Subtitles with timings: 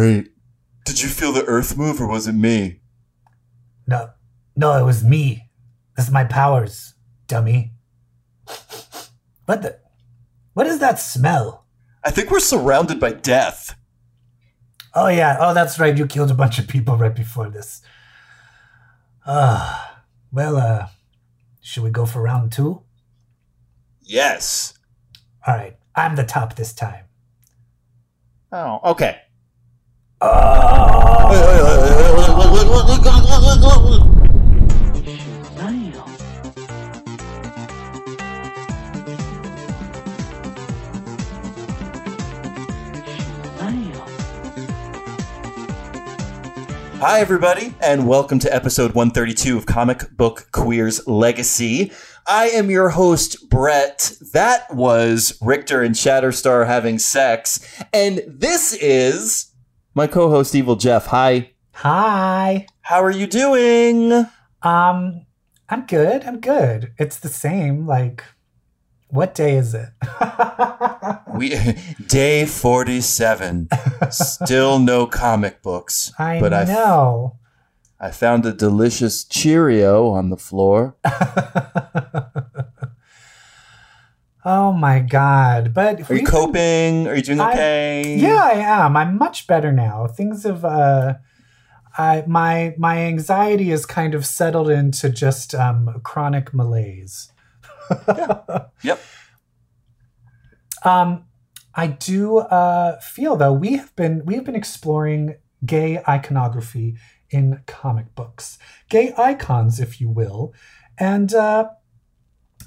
[0.00, 0.30] great.
[0.86, 2.80] Did you feel the earth move or was it me?
[3.86, 4.08] No,
[4.56, 5.50] no, it was me.
[5.94, 6.94] This is my powers,
[7.26, 7.72] dummy.
[9.44, 9.78] What the?
[10.54, 11.66] What is that smell?
[12.02, 13.76] I think we're surrounded by death.
[14.94, 15.36] Oh yeah.
[15.38, 15.96] Oh, that's right.
[15.96, 17.82] You killed a bunch of people right before this.
[19.26, 20.88] Ah, well, uh,
[21.60, 22.80] should we go for round two?
[24.00, 24.72] Yes.
[25.46, 25.76] All right.
[25.94, 27.04] I'm the top this time.
[28.50, 29.20] Oh, okay.
[30.22, 31.20] Hi,
[47.20, 51.92] everybody, and welcome to episode 132 of Comic Book Queer's Legacy.
[52.26, 54.12] I am your host, Brett.
[54.34, 57.82] That was Rictor and Shatterstar having sex.
[57.94, 59.49] And this is
[59.94, 61.06] my co host, Evil Jeff.
[61.06, 61.50] Hi.
[61.74, 62.66] Hi.
[62.82, 64.26] How are you doing?
[64.62, 65.26] Um,
[65.68, 66.24] I'm good.
[66.24, 66.92] I'm good.
[66.98, 67.86] It's the same.
[67.86, 68.24] Like,
[69.08, 69.88] what day is it?
[71.32, 71.56] We
[72.06, 73.68] day 47.
[74.10, 76.12] Still no comic books.
[76.18, 77.36] I but I f- know.
[77.98, 80.96] I found a delicious Cheerio on the floor.
[84.44, 85.72] oh my god!
[85.74, 87.06] But Are you coping?
[87.08, 88.16] Are you doing I- okay?
[88.18, 88.52] Yeah, I
[88.84, 88.96] am.
[88.96, 90.06] I'm much better now.
[90.06, 90.64] Things have.
[90.64, 91.14] Uh,
[91.98, 97.32] I my my anxiety is kind of settled into just um, chronic malaise.
[98.08, 98.66] yeah.
[98.82, 99.00] Yep.
[100.82, 101.26] Um,
[101.74, 106.96] I do uh, feel though we have been we have been exploring gay iconography
[107.30, 108.58] in comic books,
[108.88, 110.54] gay icons, if you will,
[110.98, 111.68] and uh,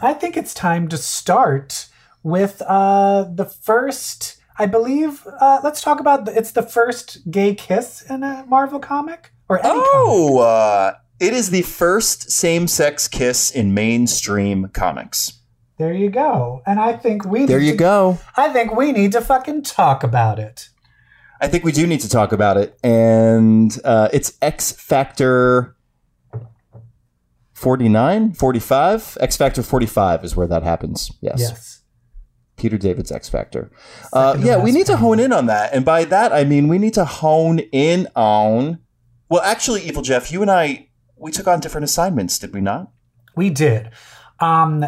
[0.01, 1.87] I think it's time to start
[2.23, 4.37] with uh, the first.
[4.59, 5.25] I believe.
[5.39, 9.57] Uh, let's talk about the, it's the first gay kiss in a Marvel comic or
[9.59, 9.83] any comic.
[9.93, 15.39] Oh, uh, it is the first same sex kiss in mainstream comics.
[15.79, 16.61] There you go.
[16.67, 18.19] And I think we There need you to- go.
[18.37, 20.69] I think we need to fucking talk about it.
[21.41, 22.77] I think we do need to talk about it.
[22.83, 25.75] And uh, it's X Factor
[27.63, 29.17] 49, 45?
[29.21, 31.13] X Factor 45 is where that happens.
[31.21, 31.39] Yes.
[31.39, 31.81] Yes.
[32.57, 33.71] Peter David's X Factor.
[34.11, 35.73] Uh, yeah, we need to hone in on that.
[35.73, 38.79] And by that, I mean we need to hone in on.
[39.29, 42.91] Well, actually, Evil Jeff, you and I, we took on different assignments, did we not?
[43.35, 43.91] We did.
[44.41, 44.85] Um,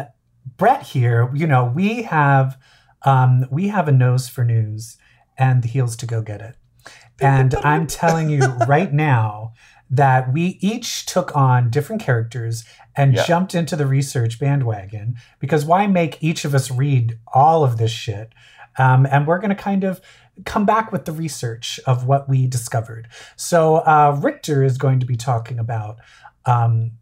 [0.58, 2.58] Brett here, you know, we have
[3.06, 4.98] um, we have a nose for news
[5.38, 6.56] and the heels to go get it.
[7.20, 9.54] And I'm telling you right now
[9.90, 12.64] that we each took on different characters
[12.96, 13.24] and Yeah.
[13.24, 17.90] jumped into the research bandwagon because why make each of us read all of this
[17.92, 18.32] shit?
[18.78, 20.00] Um, and we're going to kind of
[20.44, 23.08] come back with the research of what we discovered.
[23.36, 25.96] So uh, Rictor is going to be talking about
[26.44, 26.92] um,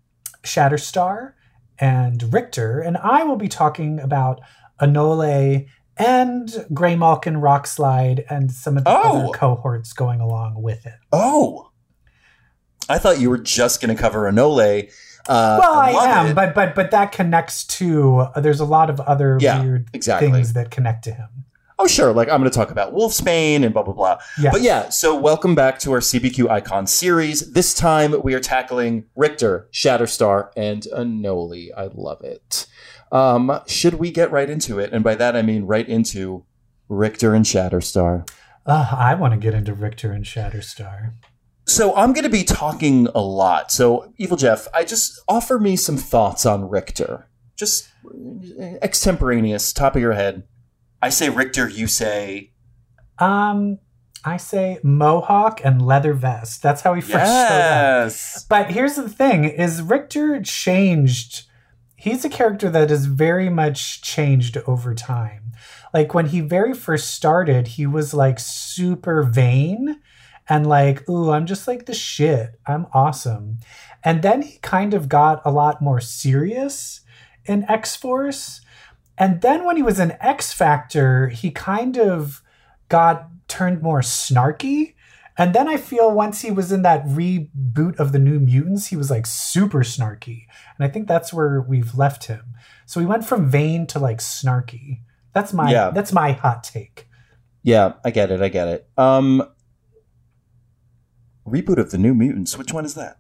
[0.44, 1.32] Shatterstar
[1.78, 4.40] and Rictor, and I will be talking about
[4.80, 9.24] Anole and Graymalkin Rockslide and some of the Oh.
[9.24, 10.94] other cohorts going along with it.
[11.12, 11.70] Oh.
[12.88, 14.90] I thought you were just going to cover Anole.
[15.26, 16.34] Uh, well, I, love am, it.
[16.34, 18.18] but but but that connects to.
[18.18, 20.30] uh, there's a lot of other Yeah, weird exactly.
[20.30, 21.28] things that connect to him.
[21.78, 22.12] Oh, sure.
[22.12, 24.18] Like I'm going to talk about Wolfsbane and blah, blah, blah.
[24.38, 27.52] Yeah, But yeah, so welcome back to our CBQ Icon series.
[27.52, 31.70] This time we are tackling Rictor, Shatterstar, and Anole.
[31.76, 32.66] I love it.
[33.10, 34.92] Um, should we get right into it?
[34.92, 36.44] And by that I mean right into
[36.88, 38.28] Rictor and Shatterstar.
[38.66, 41.14] Uh, I want to get into Rictor and Shatterstar.
[41.66, 43.72] So I'm going to be talking a lot.
[43.72, 47.26] So, Evil Jeff, I just offer me some thoughts on Rictor.
[47.56, 47.88] Just
[48.82, 50.44] extemporaneous, top of your head.
[51.00, 52.52] I say Rictor, you say
[53.18, 53.78] Um,
[54.24, 56.62] I say mohawk and leather vest.
[56.62, 57.50] That's how he first showed up.
[57.50, 58.46] yes.
[58.48, 61.46] But here's the thing: is Rictor changed?
[61.96, 65.52] He's a character that has very much changed over time.
[65.94, 70.00] Like when he very first started, he was like super vain
[70.48, 72.58] and like, ooh, I'm just like the shit.
[72.66, 73.58] I'm awesome.
[74.02, 77.00] And then he kind of got a lot more serious
[77.44, 78.60] in X Force.
[79.16, 82.42] And then when he was in X Factor, he kind of
[82.88, 84.94] got turned more snarky.
[85.36, 88.96] And then I feel once he was in that reboot of the New Mutants, he
[88.96, 90.44] was like super snarky.
[90.78, 92.54] And I think that's where we've left him.
[92.86, 95.00] So he went from vain to like snarky.
[95.32, 95.90] That's my Yeah.
[95.90, 97.08] that's my hot take.
[97.62, 98.42] Yeah, I get it.
[98.42, 98.88] I get it.
[98.98, 99.42] Um,
[101.46, 102.56] reboot of the New Mutants.
[102.58, 103.18] Which one is that?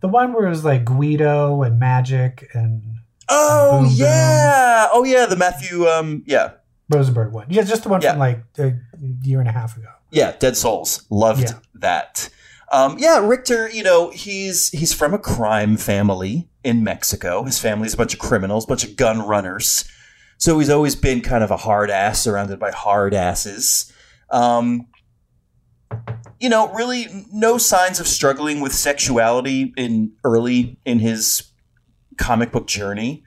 [0.00, 2.82] The one where it was like Guido and Magik and
[3.28, 3.94] Oh Boom, boom.
[3.96, 4.88] yeah.
[4.92, 5.26] Oh yeah.
[5.26, 5.86] The Matthew.
[5.86, 6.22] Um.
[6.26, 6.52] Yeah.
[6.88, 7.46] Rosenberg one.
[7.50, 8.12] Yeah, just the one Yeah.
[8.12, 8.74] from like a
[9.22, 9.88] year and a half ago.
[10.12, 11.04] Yeah, Dead Souls.
[11.10, 11.52] Loved Yeah.
[11.74, 12.28] that.
[12.70, 17.42] Um, yeah, Rictor, you know, he's he's from a crime family in Mexico.
[17.44, 19.84] His family's a bunch of criminals, a bunch of gun runners.
[20.38, 23.92] So he's always been kind of a hard ass surrounded by hard asses.
[24.30, 24.86] Um,
[26.40, 31.50] you know, really no signs of struggling with sexuality in early in his
[32.18, 33.22] comic book journey.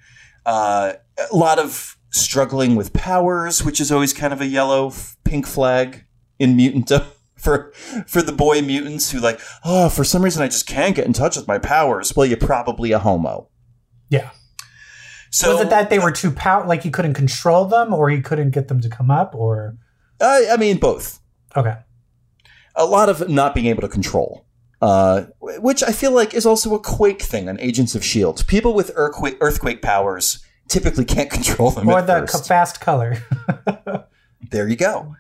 [0.46, 0.94] Uh,
[1.32, 5.46] a lot of struggling with powers, which is always kind of a yellow f- pink
[5.46, 6.06] flag
[6.40, 7.72] in mutantdom for
[8.08, 11.14] for the boy mutants who like, oh, for some reason I just can't get in
[11.14, 12.16] touch with my powers.
[12.16, 13.50] Well, you're probably a homo.
[14.10, 14.32] Yeah.
[15.32, 18.22] So was it that they were too power like he couldn't control them or he
[18.22, 19.78] couldn't get them to come up or
[20.20, 21.20] I, I mean, both.
[21.56, 21.78] okay.
[22.76, 24.46] A lot of not being able to control.
[24.82, 28.48] Uh, which I feel like is also a Quake thing on Agents of Shield.
[28.48, 31.90] People with earthquake earthquake powers typically can't control them.
[31.90, 32.48] Or the first.
[32.48, 33.18] fast color.
[34.52, 35.16] There you go.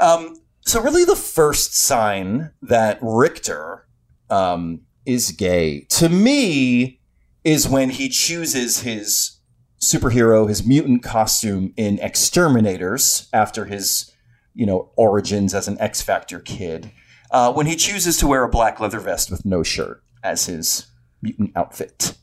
[0.00, 0.36] Um,
[0.66, 3.86] so really, the first sign that Rictor
[4.30, 7.00] um, is gay to me
[7.44, 9.38] is when he chooses his
[9.80, 14.12] superhero, his mutant costume in Exterminators after his,
[14.58, 16.90] you know, origins as an X Factor kid.
[17.30, 20.86] Uh, when he chooses to wear a black leather vest with no shirt as his
[21.22, 22.16] mutant outfit.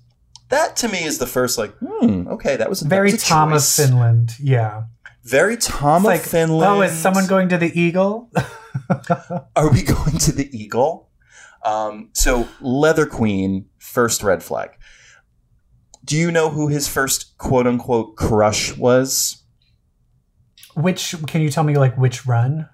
[0.49, 3.25] That to me is the first like, hmm, okay, that was that Very was a
[3.25, 3.63] Tom of.
[3.65, 4.33] Finland.
[4.39, 4.83] Yeah.
[5.23, 6.71] Very Tom It's of like, Finland.
[6.71, 8.29] oh, is someone going to the Eagle?
[9.55, 11.09] Are we going to the Eagle?
[11.63, 14.71] Um, so Leather Queen, first red flag.
[16.03, 19.43] Do you know who his first quote unquote crush was?
[20.75, 22.69] Which can you tell me like which run?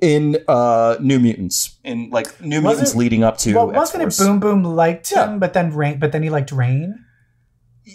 [0.00, 4.06] In uh, New Mutants, in like New Was Mutants leading up to well, wasn't it
[4.06, 4.28] X-Force.
[4.28, 5.26] Boom Boom liked Yeah.
[5.32, 6.94] him, but then Rahne, but then he liked Rahne.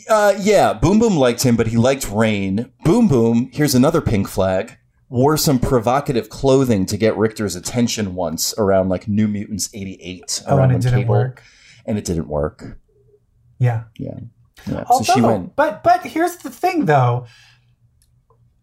[0.09, 2.71] Uh, yeah, Boom Boom liked him, but he liked Rahne.
[2.83, 8.53] Boom Boom, here's another pink flag, wore some provocative clothing to get Rictor's attention once
[8.57, 10.43] around like New Mutants 88.
[10.47, 11.43] Oh, and it didn't Cable- work.
[11.85, 12.79] And it didn't work.
[13.59, 13.83] Yeah.
[13.97, 14.19] Yeah.
[14.67, 14.83] Yeah.
[14.87, 15.55] Although, so she went.
[15.55, 17.27] but but here's the thing though.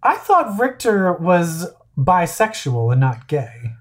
[0.02, 1.66] I thought Rictor was
[1.96, 3.72] bisexual and not gay.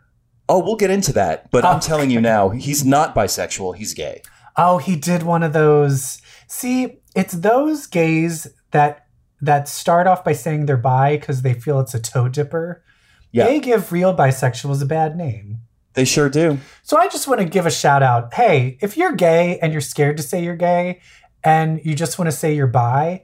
[0.48, 1.52] Oh, we'll get into that.
[1.52, 3.76] But I'm telling you now, he's not bisexual.
[3.76, 4.22] He's gay.
[4.58, 6.22] Oh, he did one of those.
[6.48, 9.06] See, it's those gays that
[9.42, 12.84] that start off by saying they're bi because they feel it's a toe dipper.
[13.32, 13.46] Yeah.
[13.46, 15.60] They give real bisexuals a bad name.
[15.94, 16.58] They sure do.
[16.84, 18.34] So I just want to give a shout out.
[18.34, 21.00] Hey, if you're gay and you're scared to say you're gay
[21.44, 23.24] and you just want to say you're bi,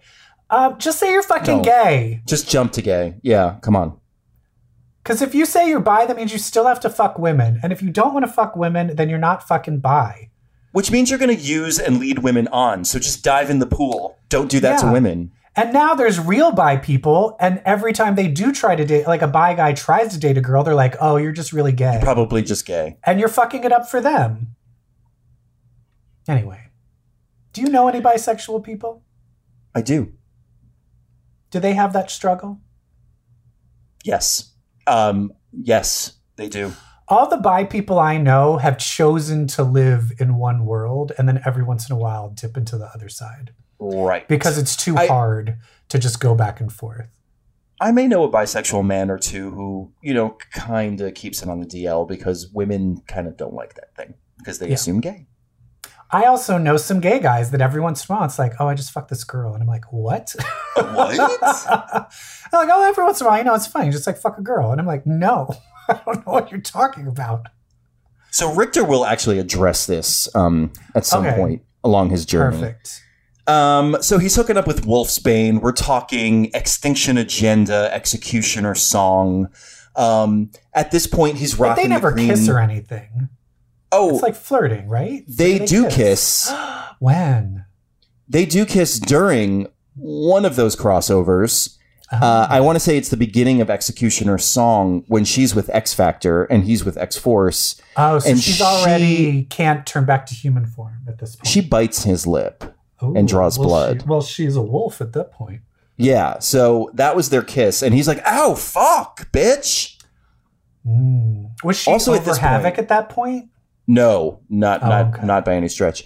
[0.50, 1.64] uh, just say you're fucking No.
[1.64, 2.22] gay.
[2.26, 3.16] Just jump to gay.
[3.22, 3.98] Yeah, come on.
[5.04, 7.60] Because if you say you're bi, that means you still have to fuck women.
[7.62, 10.30] And if you don't want to fuck women, then you're not fucking bi.
[10.72, 12.84] Which means you're going to use and lead women on.
[12.86, 14.18] So just dive in the pool.
[14.30, 15.32] Don't do that to women.
[15.56, 19.22] And now there's real bi people, and every time they do try to date, like
[19.22, 22.00] a bi guy tries to date a girl, they're like, "Oh, you're just really gay,"
[22.02, 22.98] Probably just gay.
[23.06, 24.56] and you're fucking it up for them.
[26.28, 26.60] Anyway,
[27.54, 29.04] do you know any bisexual people?
[29.74, 30.12] I do.
[31.56, 32.60] Do they have that struggle?
[34.04, 34.52] Yes.
[34.88, 36.74] Um, yes, they do.
[37.08, 41.42] All the bi people I know have chosen to live in one world, and then
[41.46, 44.28] every once in a while dip into the other side Right.
[44.28, 45.56] because it's too I- hard
[45.88, 47.08] to just go back and forth.
[47.80, 51.48] I may know a bisexual man or two who, you know, kind of keeps it
[51.48, 54.74] on the DL because women kind of don't like that thing because they Yeah.
[54.74, 55.28] assume gay.
[56.16, 58.68] I also know some gay guys that every once in a while it's like, oh,
[58.70, 59.54] I just fucked this girl.
[59.54, 60.34] And I'm like, what?
[60.76, 61.20] What?
[62.54, 63.88] Like, oh, every once in a while, you know, it's fine.
[63.88, 64.72] You just like fuck a girl.
[64.72, 65.54] And I'm like, no,
[65.90, 67.48] I don't know what you're talking about.
[68.32, 71.36] So Rictor will actually address this um, at some Okay.
[71.36, 72.58] point along his journey.
[72.58, 73.02] Perfect.
[73.48, 75.60] Um, so he's hooking up with Wolfsbane.
[75.62, 79.50] We're talking Extinction Agenda, Executioner song.
[79.98, 83.30] Um, at this point, he's But rocking they never the kiss or anything.
[83.92, 85.24] Oh, It's like flirting, right?
[85.28, 86.52] they Or do kiss.
[87.00, 87.66] when?
[88.28, 91.78] They do kiss during one of those crossovers.
[92.12, 95.94] Uh, I want to say it's the beginning of Executioner's song when she's with X
[95.94, 97.82] Factor and he's with X Force.
[97.98, 101.48] oh, so and she's she- already can't turn back to human form at this point.
[101.48, 102.64] She bites his lip.
[103.04, 104.02] Ooh, and draws well, blood.
[104.04, 105.62] she- well, she's a wolf at that point.
[105.98, 109.98] Yeah, so that was their kiss, and he's like, "Ow, fuck, bitch."
[110.88, 111.52] Mm.
[111.64, 113.50] Was she Also at over this havoc point- at that point?
[113.88, 115.26] No, not Oh, not okay.
[115.26, 116.06] not by any stretch.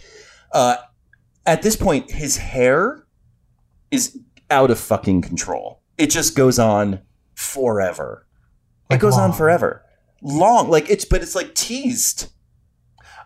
[0.54, 0.76] Uh,
[1.46, 3.06] at this point, his hair
[3.92, 4.18] is
[4.52, 5.82] out of fucking control.
[5.98, 7.02] It just goes on
[7.36, 8.26] forever.
[8.90, 9.84] Like it goes on forever,
[10.22, 10.70] long.
[10.70, 12.32] Like it's, but it's like teased.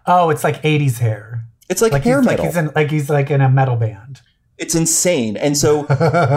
[0.05, 1.45] Oh, it's like 80s hair.
[1.69, 2.45] It's like, Like hair he's, metal.
[2.45, 4.21] like he's in like he's like in a metal band.
[4.57, 5.35] It's insane.
[5.37, 5.87] And so,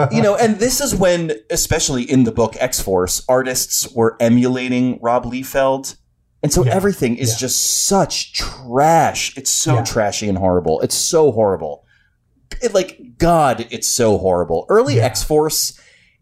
[0.11, 4.99] you know, and this is when, especially in the book X Force, artists were emulating
[5.01, 5.97] Rob Liefeld.
[6.43, 6.73] And so Yeah.
[6.75, 7.37] everything is Yeah.
[7.37, 9.35] just such trash.
[9.37, 9.83] It's so Yeah.
[9.83, 10.79] trashy and horrible.
[10.81, 11.83] It's so horrible.
[12.61, 14.65] It, like, God, it's so horrible.
[14.69, 15.01] Early.
[15.01, 15.73] X Force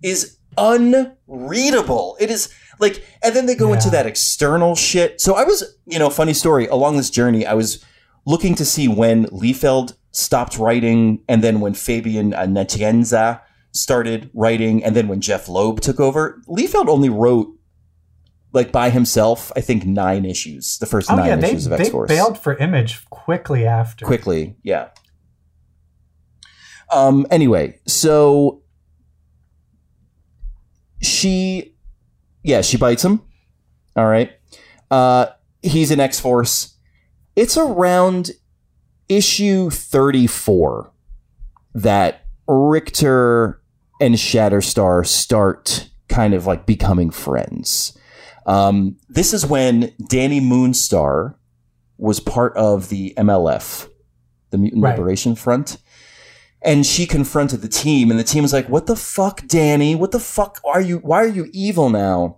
[0.02, 2.18] is unreadable.
[2.20, 5.22] It is like, and then they go into that external shit.
[5.22, 7.80] So I was, you know, funny story along this journey, I was
[8.26, 13.42] looking to see when Liefeld stopped writing and then when Fabian uh, Natienza
[13.72, 16.42] started writing and then when Jeph Loeb took over.
[16.48, 17.48] Liefeld only wrote
[18.56, 21.74] like by himself, I think nine issues, the first oh nine yeah, they, issues of
[21.74, 22.10] X Force.
[22.10, 24.06] They bailed for Image quickly after.
[24.06, 24.90] quickly, yeah.
[26.92, 28.64] Um anyway, so
[31.02, 31.76] she
[32.44, 33.22] yeah, she bites him.
[33.96, 34.32] All right.
[34.90, 35.28] Uh
[35.66, 36.76] he's in X-Force.
[37.36, 38.32] It's around
[39.10, 40.92] issue 34
[41.74, 43.62] that Rictor
[44.00, 47.98] and Shatterstar start kind of like becoming friends.
[48.46, 51.36] Um, this is when Dani Moonstar
[51.98, 53.90] was part of the MLF,
[54.52, 54.98] the Mutant Right.
[54.98, 55.78] Liberation Front.
[56.62, 59.96] And she confronted the team, and the team was like, What the fuck, Dani?
[59.96, 60.98] What the fuck are you?
[60.98, 62.38] Why are you evil now?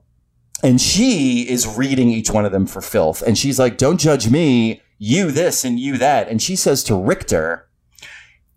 [0.64, 3.22] And she is reading each one of them for filth.
[3.22, 6.28] And she's like, Don't judge me, you this and you that.
[6.28, 7.70] And she says to Rictor,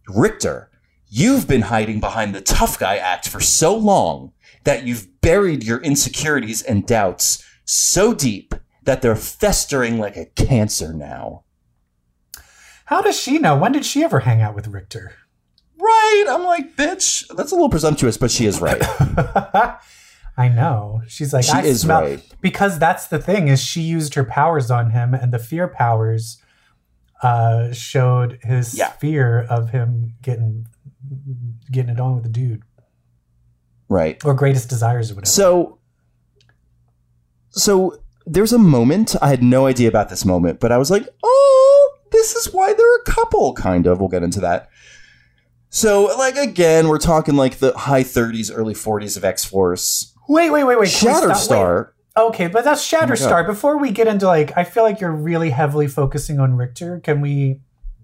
[0.09, 0.71] Rictor,
[1.09, 4.33] you've been hiding behind the tough guy act for so long
[4.64, 10.93] that you've buried your insecurities and doubts so deep that they're festering like a cancer
[10.93, 11.45] now.
[12.87, 13.57] How does she know?
[13.57, 15.12] When did she ever hang out with Rictor?
[15.79, 16.25] Right.
[16.29, 18.83] I'm like, bitch, that's a little presumptuous, but she is right.
[20.37, 21.03] I know.
[21.07, 22.35] She's like, She I is smell right.
[22.41, 26.43] because that's the thing is she used her powers on him, and the fear powers
[27.23, 28.91] uh, showed his Yeah.
[28.93, 30.67] fear of him getting
[31.71, 32.62] getting it on with the dude
[33.91, 34.25] Right.
[34.25, 35.31] or greatest desires or whatever.
[35.31, 35.79] So,
[37.51, 41.07] so there's a moment I had no idea about this moment, but I was like,
[41.23, 43.53] oh, this is why they're a couple.
[43.55, 43.99] Kind of.
[43.99, 44.69] We'll get into that.
[45.69, 50.15] So, like again, we're talking like the high 30s, early 40s of X Force.
[50.29, 50.89] wait, wait, wait, wait.
[50.89, 51.23] Stop?
[51.23, 51.31] Wait.
[51.31, 51.91] Shatterstar.
[52.17, 53.47] Okay, but that's Oh Shatterstar.
[53.47, 57.01] Before we get into like, I feel like you're really heavily focusing on Rictor.
[57.01, 57.61] Can we?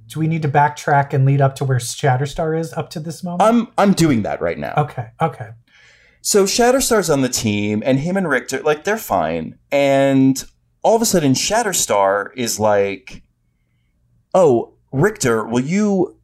[0.09, 3.25] Do we need to backtrack and lead up to where Shatterstar is up to this
[3.25, 3.43] moment?
[3.43, 4.75] I'm I'm doing that right now.
[4.78, 5.49] okay, okay.
[6.26, 9.61] So Shatterstar's on the team, and him and Rictor, like, they're fine.
[9.71, 10.45] And
[10.83, 13.23] all of a sudden, Shatterstar is like,
[14.35, 16.16] "Oh, Rictor, will you?"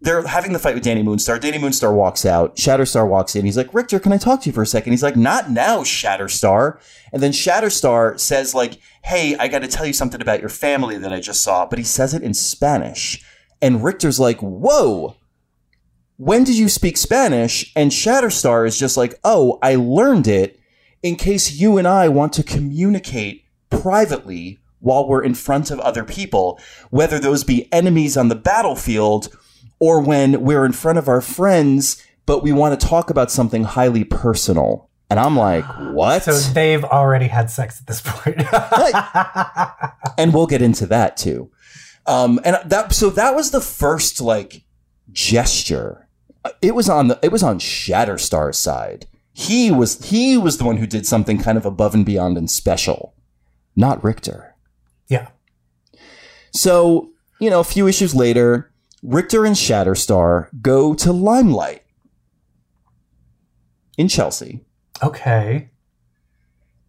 [0.00, 1.38] They're having the fight with Dani Moonstar.
[1.38, 2.56] Dani Moonstar walks out.
[2.56, 3.44] Shatterstar walks in.
[3.44, 4.92] He's like, "Rictor, can I talk to you for a second?
[4.92, 6.80] He's like, "Not now, Shatterstar."
[7.12, 10.98] And then Shatterstar says, "Like, hey, I got to tell you something about your family
[10.98, 13.22] that I just saw," but he says it in Spanish.
[13.62, 15.14] And Rictor's like, "Whoa."
[16.16, 17.72] When did you speak Spanish?
[17.76, 20.60] And Shatterstar is just like, oh, I learned it
[21.02, 26.04] in case you and I want to communicate privately while we're in front of other
[26.04, 29.28] people, whether those be enemies on the battlefield
[29.78, 33.64] or when we're in front of our friends, but we want to talk about something
[33.64, 34.88] highly personal.
[35.08, 36.24] And I'm like, what?
[36.24, 38.42] So they've already had sex at this point.
[40.18, 41.50] and we'll get into that too.
[42.06, 44.62] Um, and that so that was the first like
[45.12, 46.05] gesture.
[46.62, 49.06] It was on the it was on Shatterstar's side.
[49.32, 52.50] He was he was the one who did something kind of above and beyond and
[52.50, 53.14] special,
[53.74, 54.54] not Rictor.
[55.08, 55.28] yeah.
[56.52, 58.72] So you know, a few issues later,
[59.02, 61.82] Rictor and Shatterstar go to Limelight
[63.98, 64.64] in Chelsea.
[65.02, 65.68] Okay.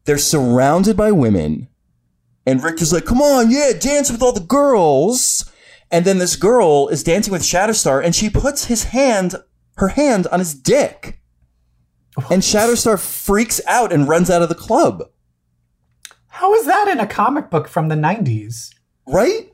[0.06, 1.68] they're surrounded by women
[2.46, 5.52] and Rictor's like, come on, yeah, dance with all the girls.
[5.92, 9.36] And then this girl is dancing with Shatterstar and she puts his hand,
[9.78, 11.22] her hand on his dick.
[12.32, 15.04] And Shatterstar freaks out and runs out of the club.
[16.28, 18.74] How is that in a comic book from the 90s?
[19.08, 19.52] Right?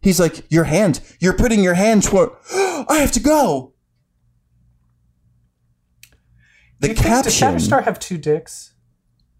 [0.00, 3.72] He's like, your hand, you're putting your hand toward, I have to go.
[6.80, 8.74] The you think, does caption, Shatterstar have two dicks?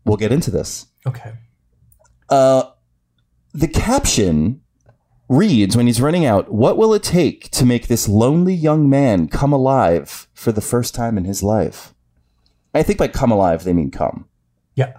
[0.05, 0.87] we'll get into this.
[1.07, 1.33] Okay.
[2.29, 2.65] Uh,
[3.53, 4.61] the caption
[5.29, 9.29] reads when he's running out, What will it take to make this lonely young man
[9.29, 11.95] come alive for the first time in his life?
[12.75, 14.27] I think by come alive, they mean come.
[14.75, 14.99] Yeah.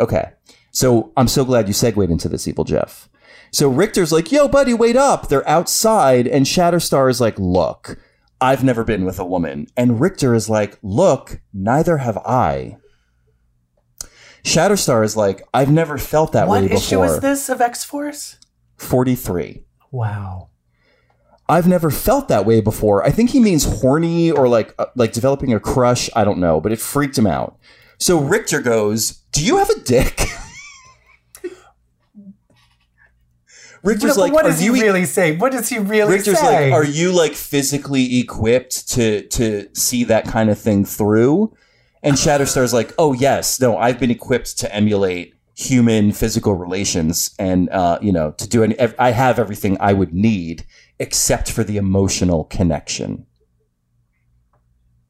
[0.00, 0.30] Okay.
[0.70, 3.08] So I'm so glad you segued into this, Evil Jeff.
[3.50, 5.28] So Rictor's like, Yo, buddy, wait up.
[5.28, 6.26] They're outside.
[6.26, 7.98] And Shatterstar is like, Look,
[8.40, 9.66] I've never been with a woman.
[9.76, 12.76] And Rictor is like, Look, neither have I.
[14.44, 16.62] Shatterstar is like, I've never felt that way.
[16.62, 16.76] before.
[16.76, 18.38] What issue is this of X Force?
[18.78, 19.64] 43.
[19.90, 20.48] Wow.
[21.48, 23.02] I've never felt that way before.
[23.04, 26.10] I think he means horny or like uh, like developing a crush.
[26.14, 27.56] I don't know, but it freaked him out.
[27.98, 30.28] So Rictor goes, "Do you have a dick?"
[33.82, 35.36] Rictor's like, what "Are does he you e-" really say?
[35.36, 36.70] What does he really Rictor's say?
[36.70, 41.54] like, "Are you like physically equipped to to see that kind of thing through?"
[42.02, 47.68] And Shatterstar's like, "Oh yes, no, I've been equipped to emulate human physical relations, and
[47.70, 48.78] uh, you know, to do any.
[48.78, 50.64] ev- I have everything I would need,
[50.98, 53.26] except for the emotional connection."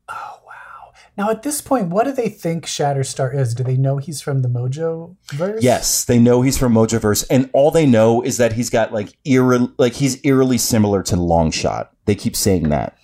[0.08, 0.92] oh wow!
[1.18, 3.54] Now at this point, what do they think Shatterstar is?
[3.54, 5.62] Do they know he's from the Mojo verse?
[5.62, 9.18] Yes, they know he's from Mojoverse, and all they know is that he's got like
[9.26, 11.88] eerie, like he's eerily similar to Longshot.
[12.06, 12.96] They keep saying that.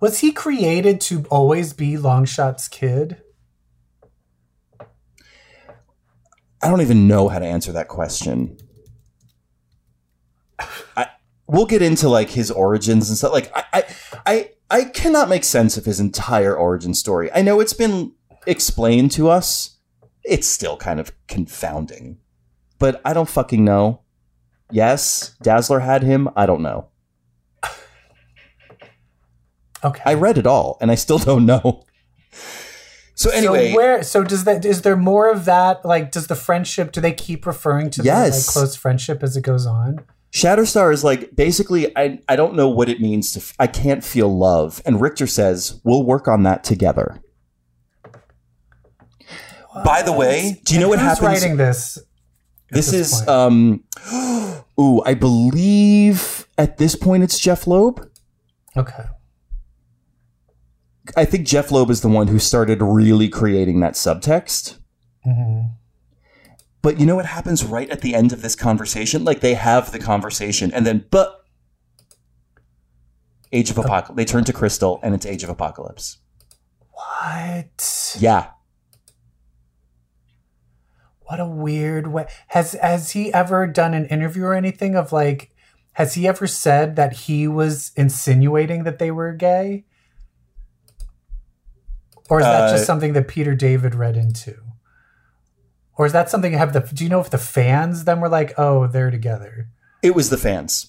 [0.00, 3.22] Was he created to always be Longshot's kid?
[6.64, 8.56] I don't even know how to answer that question.
[10.96, 11.08] I
[11.46, 13.32] we'll get into like his origins and stuff.
[13.32, 13.84] Like I, I
[14.24, 17.30] I I cannot make sense of his entire origin story.
[17.34, 18.12] I know it's been
[18.46, 19.76] explained to us.
[20.24, 22.16] It's still kind of confounding.
[22.78, 24.00] But I don't fucking know.
[24.70, 26.30] Yes, Dazzler had him.
[26.34, 26.88] I don't know.
[29.84, 30.02] Okay.
[30.06, 31.84] I read it all and I still don't know.
[33.16, 34.02] So anyway, so where?
[34.02, 34.64] So does that?
[34.64, 35.84] Is there more of that?
[35.84, 36.90] Like, does the friendship?
[36.92, 38.46] Do they keep referring to the Yes.
[38.48, 40.00] like, close friendship as it goes on?
[40.32, 44.02] Shatterstar is like basically I I don't know what it means to f- I can't
[44.02, 47.20] feel love and Rictor says we'll work on that together.
[49.84, 51.26] By the way, do you know what who's happens?
[51.42, 51.98] Writing this.
[51.98, 52.04] at
[52.72, 53.28] this is point?
[53.28, 53.84] um
[54.80, 58.04] ooh, I believe at this point it's Jeph Loeb.
[58.76, 59.04] okay.
[61.16, 64.78] I think Jeph Loeb is the one who started really creating that subtext.
[65.22, 65.60] hmm
[66.82, 69.24] But you know what happens right at the end of this conversation?
[69.24, 71.44] Like they have the conversation and then but
[73.52, 74.16] Age of Apocalypse.
[74.16, 76.18] They turn to Crystal and it's Age of Apocalypse.
[76.90, 78.16] What?
[78.18, 78.50] Yeah.
[81.20, 82.26] What a weird way.
[82.48, 85.50] Has has he ever done an interview or anything of like?
[85.92, 89.84] Has he ever said that he was insinuating that they were gay?
[92.30, 94.56] Or is that Uh, just something that Peter David read into?
[95.96, 96.80] Or is that something have the?
[96.80, 99.68] Do you know if the fans then were like, "Oh, they're together"?
[100.02, 100.88] It was the fans.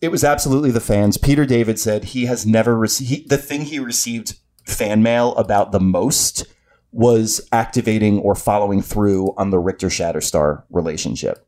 [0.00, 1.16] It was absolutely the fans.
[1.16, 5.80] Peter David said he has never received the thing he received fan mail about the
[5.80, 6.44] most
[6.92, 11.46] was activating or following through on the Rictor Shatterstar relationship.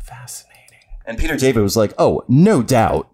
[0.00, 0.56] Fascinating.
[1.06, 3.10] And Peter David was like, "Oh, no doubt,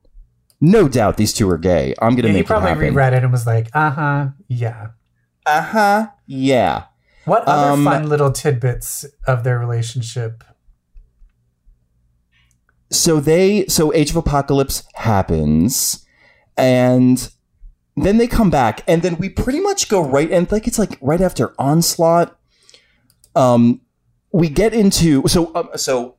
[0.70, 1.94] no doubt, these two are gay.
[2.00, 4.28] I'm gonna Yeah, he make it probably happen." reread it and was like, "Uh huh,
[4.48, 4.88] yeah."
[5.46, 6.06] Uh huh.
[6.26, 6.84] Yeah.
[7.26, 10.42] What other Um, fun little tidbits of their relationship?
[12.90, 16.04] so they so age of apocalypse happens
[16.56, 17.30] and
[17.96, 20.96] then they come back and then we pretty much go right and like it's like
[21.00, 22.38] right after onslaught
[23.34, 23.80] um
[24.32, 26.16] we get into so um, so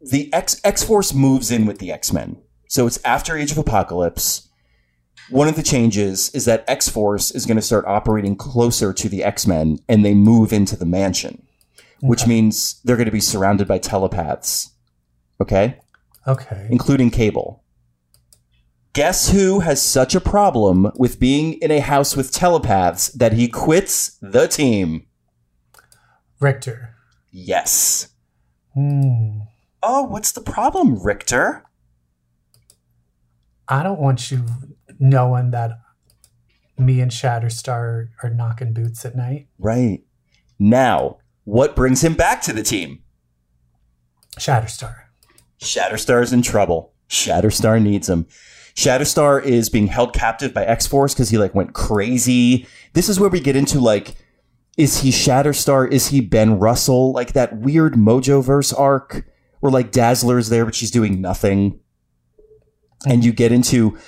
[0.00, 2.38] the x x-force moves in with the x-men
[2.70, 4.46] so it's after age of apocalypse
[5.28, 9.22] one of the changes is that x-force is going to start operating closer to the
[9.24, 11.46] x-men and they move into the mansion
[12.00, 12.28] which Okay.
[12.30, 14.70] means they're going to be surrounded by telepaths
[15.40, 15.78] okay
[16.28, 16.68] Okay.
[16.70, 17.64] including Cable.
[18.92, 23.48] Guess who has such a problem with being in a house with telepaths that he
[23.48, 25.06] quits the team?
[26.40, 26.94] Rictor.
[27.30, 28.08] Yes.
[28.74, 29.40] Hmm.
[29.82, 31.64] Oh, what's the problem, Rictor?
[33.70, 34.44] I don't want you
[34.98, 35.70] knowing that
[36.76, 39.46] me and Shatterstar are knocking boots at night.
[39.58, 40.02] Right.
[40.58, 43.02] Now, what brings him back to the team?
[44.38, 45.04] Shatterstar.
[45.60, 46.94] Shatterstar's in trouble.
[47.08, 48.26] Shatterstar needs him.
[48.74, 52.66] Shatterstar is being held captive by X-Force because he like went crazy.
[52.94, 54.16] This is where we get into like,
[54.76, 55.90] is he Shatterstar?
[55.90, 57.12] Is he Ben Russell?
[57.12, 59.26] Like that weird Mojoverse arc
[59.60, 61.78] where like Dazzler's there, but she's doing nothing.
[63.06, 63.98] And you get into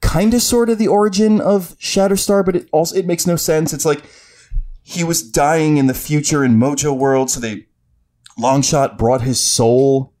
[0.00, 3.72] kind of sort of the origin of Shatterstar, but it also it makes no sense.
[3.72, 4.02] It's like
[4.82, 7.66] he was dying in the future in Mojo World, so they
[8.38, 10.12] Longshot brought his soul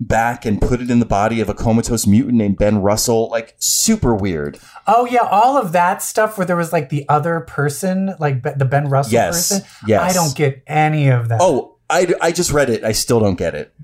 [0.00, 3.28] back and put it in the body of a comatose mutant named Ben Russell.
[3.30, 4.60] Like super weird.
[4.86, 8.64] Oh yeah, all of that stuff where there was like the other person, like the
[8.64, 9.48] Ben Russell Yes.
[9.50, 9.68] person.
[9.86, 10.10] Yes.
[10.10, 11.40] I don't get any of that.
[11.42, 12.84] Oh, I, I just read it.
[12.84, 13.74] I still don't get it.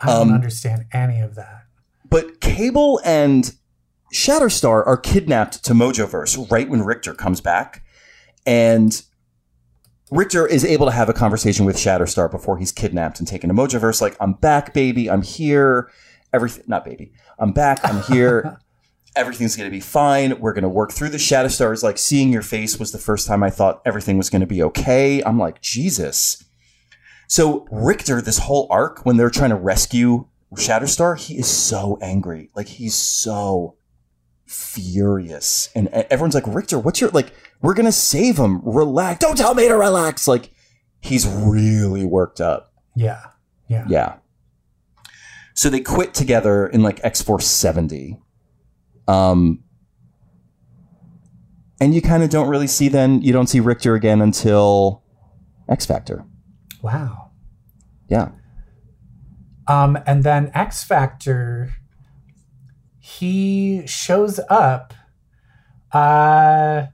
[0.00, 1.63] I don't um, understand any of that.
[2.14, 3.52] But Cable and
[4.12, 7.84] Shatterstar are kidnapped to Mojoverse right when Rictor comes back.
[8.46, 9.02] And
[10.12, 13.54] Rictor is able to have a conversation with Shatterstar before he's kidnapped and taken to
[13.54, 14.00] Mojoverse.
[14.00, 15.10] Like, I'm back, baby.
[15.10, 15.90] I'm here.
[16.32, 17.10] Everything, not baby.
[17.40, 17.80] I'm back.
[17.82, 18.60] I'm here.
[19.16, 20.38] Everything's going to be fine.
[20.38, 21.72] We're going to work through the Shatterstar.
[21.72, 24.46] Is like seeing your face was the first time I thought everything was going to
[24.46, 25.20] be okay.
[25.24, 26.44] I'm like, Jesus.
[27.26, 32.50] So Rictor, this whole arc, when they're trying to rescue Shatterstar, he is so angry.
[32.54, 33.76] Like he's so
[34.46, 35.68] furious.
[35.74, 37.32] And everyone's like, Rictor, what's your like?
[37.62, 38.60] We're gonna save him.
[38.64, 39.20] Relax.
[39.20, 40.28] Don't tell me to relax.
[40.28, 40.50] Like
[41.00, 42.72] he's really worked up.
[42.94, 43.22] Yeah.
[43.68, 43.84] Yeah.
[43.88, 44.14] Yeah.
[45.54, 48.18] So they quit together in like X Force 70.
[49.06, 49.62] Um,
[51.80, 55.02] and you kind of don't really see then, you don't see Rictor again until
[55.68, 56.24] X Factor.
[56.82, 57.30] Wow.
[58.08, 58.30] Yeah.
[59.66, 61.74] Um, and then X Factor,
[62.98, 64.94] he shows up
[65.92, 66.86] uh,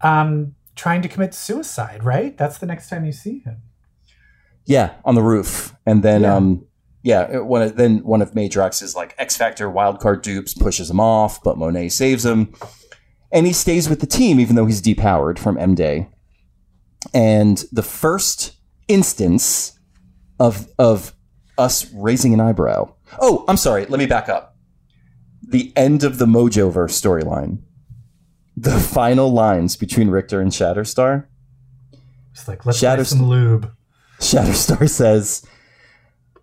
[0.00, 2.36] um, trying to commit suicide, right?
[2.36, 3.62] That's the next time you see him.
[4.64, 5.74] Yeah, on the roof.
[5.86, 6.36] And then, yeah.
[6.36, 6.66] um,
[7.02, 11.42] yeah, one of, then one of Madrox's like X Factor wildcard dupes pushes him off,
[11.42, 12.52] but Monet saves him.
[13.32, 16.08] And he stays with the team even though he's depowered from M Day.
[17.14, 18.56] And the first
[18.88, 19.78] instance
[20.38, 21.14] of of
[21.58, 22.92] us raising an eyebrow.
[23.20, 23.86] Oh, I'm sorry.
[23.86, 24.56] Let me back up.
[25.46, 27.62] The end of the Mojoverse storyline.
[28.56, 31.26] The final lines between Rictor and Shatterstar.
[32.32, 33.70] It's like let's Shatter- some lube.
[34.20, 35.42] Shatterstar says,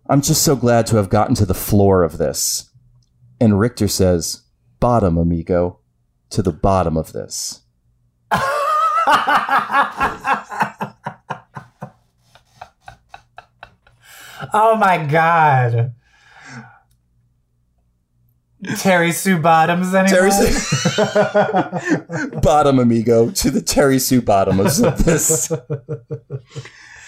[0.10, 2.70] "I'm just so glad to have gotten to the floor of this,"
[3.40, 4.42] and Rictor says,
[4.80, 5.80] "Bottom, amigo,
[6.32, 7.62] to the bottom of this."
[14.54, 15.94] Oh my god.
[18.78, 20.14] Terry Sue Bottoms, anyone?
[20.14, 20.52] Terry Sue
[22.42, 25.52] Bottom amigo to the Terry Sue Bottoms of this.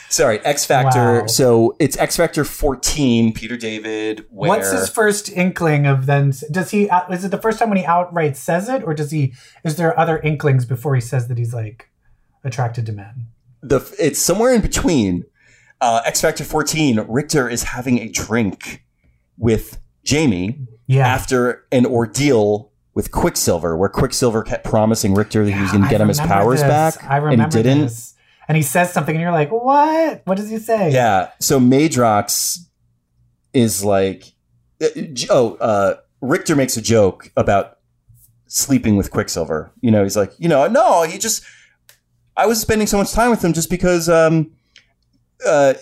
[0.10, 1.22] Sorry, X Factor.
[1.22, 1.28] Wow.
[1.28, 4.26] So it's X Factor 14, Peter David.
[4.30, 4.50] Where...
[4.50, 6.34] What's his first inkling of then?
[6.52, 9.12] Does he, uh, is it the first time when he outright says it, or does
[9.12, 11.90] he, is there other inklings before he says that he's like
[12.44, 13.28] attracted to men?
[13.62, 15.26] The, it's somewhere in between
[15.82, 18.86] uh, X Factor 14, Rictor is having a drink
[19.38, 21.08] with Jamie yeah.
[21.08, 25.90] after an ordeal with Quicksilver, where Quicksilver kept promising Rictor that he was going to
[25.90, 26.70] get him his powers this.
[26.70, 27.04] back.
[27.04, 27.82] I remember and he didn't.
[27.82, 28.16] This.
[28.48, 30.22] And he says something, and you're like, "What?
[30.26, 31.30] What does he say?" Yeah.
[31.40, 32.60] So Madrox
[33.54, 34.34] is like,
[34.82, 34.88] uh,
[35.30, 37.78] oh, uh, Richter makes a joke about
[38.48, 39.72] sleeping with Quicksilver.
[39.82, 41.44] You know, he's like, you know, no, he just,
[42.36, 44.52] I was spending so much time with him just because, um,
[45.46, 45.74] uh,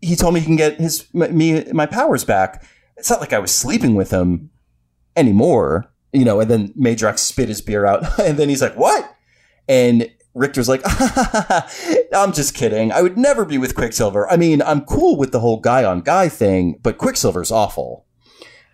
[0.00, 2.64] he told me he can get his me my powers back.
[2.96, 4.50] It's not like I was sleeping with him
[5.16, 6.40] anymore, you know.
[6.40, 9.10] And then Madrox spit his beer out, and then he's like, "What?"
[9.68, 10.82] And Rictor's like,
[12.14, 12.92] "I'm just kidding.
[12.92, 14.30] I would never be with Quicksilver.
[14.30, 18.06] I mean, I'm cool with the whole guy on guy thing, but Quicksilver's awful."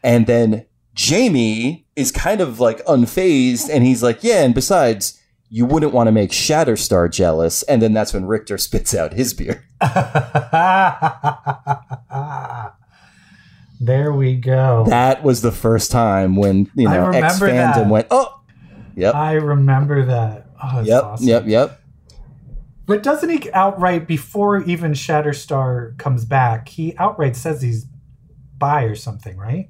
[0.03, 5.20] And then Jamie is kind of like unfazed, and he's like, "Yeah, and besides."
[5.53, 9.35] You wouldn't want to make Shatterstar jealous, and then that's when Rictor spits out his
[9.35, 9.65] beer.
[13.81, 14.85] there we go.
[14.89, 18.41] That was the first time when you know X fandom went, oh,
[18.95, 19.15] yep.
[19.15, 20.47] I remember that.
[20.63, 21.27] Oh, yep, awesome.
[21.27, 21.81] yep, yep.
[22.87, 26.69] But doesn't he outright before even Shatterstar comes back?
[26.69, 27.87] He outright says he's
[28.57, 29.69] bi or something, right?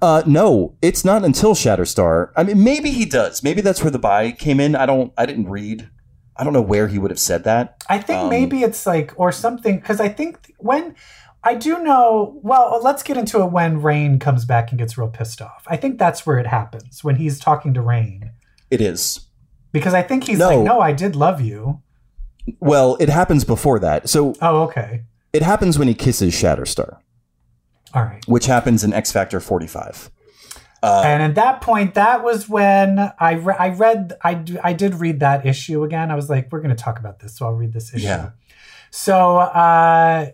[0.00, 2.30] Uh, no, it's not until Shatterstar.
[2.36, 3.42] I mean, maybe he does.
[3.42, 4.76] Maybe that's where the buy came in.
[4.76, 5.12] I don't.
[5.16, 5.88] I didn't read.
[6.36, 7.82] I don't know where he would have said that.
[7.88, 10.94] I think um, maybe it's like or something because I think when
[11.42, 12.38] I do know.
[12.42, 15.64] Well, let's get into it when Rahne comes back and gets real pissed off.
[15.66, 18.30] I think that's where it happens when he's talking to Rahne.
[18.70, 19.26] It is
[19.72, 20.48] because I think he's no.
[20.48, 21.82] like, "No, I did love you."
[22.60, 24.08] Well, it happens before that.
[24.08, 25.02] So, oh, okay.
[25.32, 26.98] It happens when he kisses Shatterstar.
[27.94, 28.24] All right.
[28.26, 30.10] Which happens in X Factor 45.
[30.82, 34.94] Uh, and at that point, that was when I, re- I read, I, I did
[34.94, 36.10] read that issue again.
[36.10, 37.36] I was like, we're going to talk about this.
[37.36, 38.04] So I'll read this issue.
[38.04, 38.30] Yeah.
[38.90, 40.30] So uh,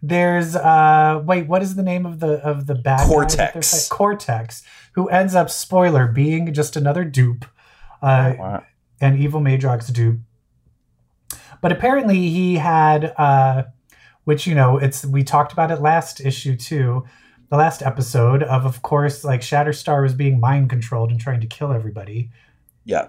[0.00, 3.88] there's, uh, wait, what is the name of the, of the bad Cortex.
[3.88, 7.44] Cortex, who ends up, spoiler, being just another dupe,
[8.02, 8.64] uh, oh, wow.
[9.00, 10.20] an evil Madrox dupe.
[11.60, 13.64] But apparently he had, uh,
[14.24, 17.04] which you know it's we talked about it last issue too
[17.50, 21.46] the last episode of of course like shatterstar was being mind controlled and trying to
[21.46, 22.30] kill everybody
[22.84, 23.08] yeah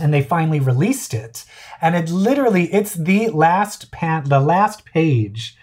[0.00, 1.44] and they finally released it
[1.80, 5.56] and it literally it's the last pan the last page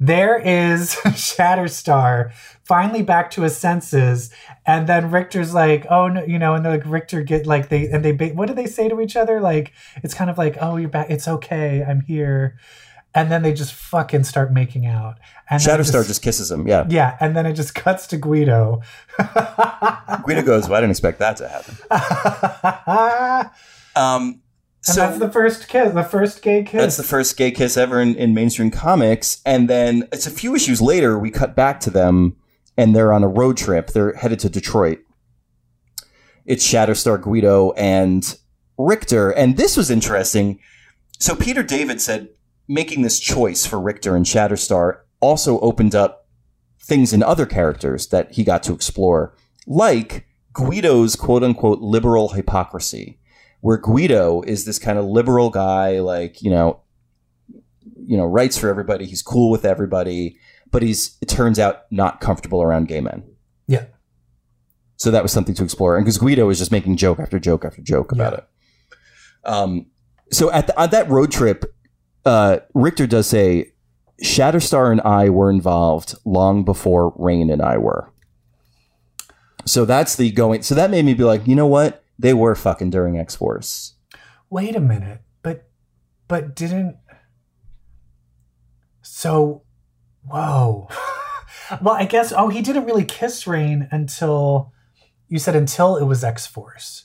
[0.00, 4.30] there is Shatterstar finally back to his senses,
[4.64, 8.04] and then Rictor's like, "Oh no," you know, and like Rictor get like they and
[8.04, 9.40] they what do they say to each other?
[9.40, 9.72] Like
[10.04, 11.10] it's kind of like, "Oh, you're back.
[11.10, 11.84] It's okay.
[11.86, 12.58] I'm here."
[13.18, 15.18] And then they just fucking start making out.
[15.50, 16.68] And it Shatterstar just, kisses him.
[16.68, 16.86] Yeah.
[16.88, 18.82] yeah, and then it just cuts to Guido.
[20.24, 21.76] Guido goes, well, I didn't expect that to happen.
[23.96, 24.42] and Um,
[24.82, 26.80] so that's the first kiss, the first gay kiss.
[26.80, 29.42] That's the first gay kiss ever in, in mainstream comics.
[29.44, 32.36] And then it's a few issues later, we cut back to them
[32.76, 33.88] and they're on a road trip.
[33.88, 35.00] They're headed to Detroit.
[36.46, 38.38] It's Shatterstar Guido and
[38.78, 39.30] Rictor.
[39.30, 40.60] And this was interesting.
[41.18, 42.28] So Peter David said
[42.68, 46.26] making this choice for Rictor and Shatterstar also opened up
[46.82, 49.34] things in other characters that he got to explore,
[49.66, 53.18] like Guido's quote unquote liberal hypocrisy
[53.60, 56.80] where Guido is this kind of liberal guy, like you know,
[57.96, 59.04] you know, writes for everybody.
[59.06, 60.36] He's cool with everybody,
[60.70, 63.24] but he's it turns out not comfortable around gay men.
[63.66, 63.86] Yeah.
[64.96, 67.64] So that was something to explore, and because Guido is just making joke after joke
[67.64, 68.38] after joke about Yeah.
[68.38, 68.44] it.
[69.44, 69.86] Um,
[70.32, 71.64] so at, the, on that road trip,
[72.28, 73.72] uh, Rictor does say,
[74.22, 78.12] "Shatterstar and I were involved long before Rahne and I were."
[79.64, 80.62] So that's the going.
[80.62, 82.04] So that made me be like, you know what?
[82.18, 83.94] They were fucking during X Force.
[84.50, 85.68] Wait a minute, but
[86.26, 86.96] but didn't
[89.02, 89.62] so
[90.24, 90.88] whoa.
[91.82, 94.72] well, I guess oh he didn't really kiss Rahne until
[95.28, 97.04] you said until it was X Force.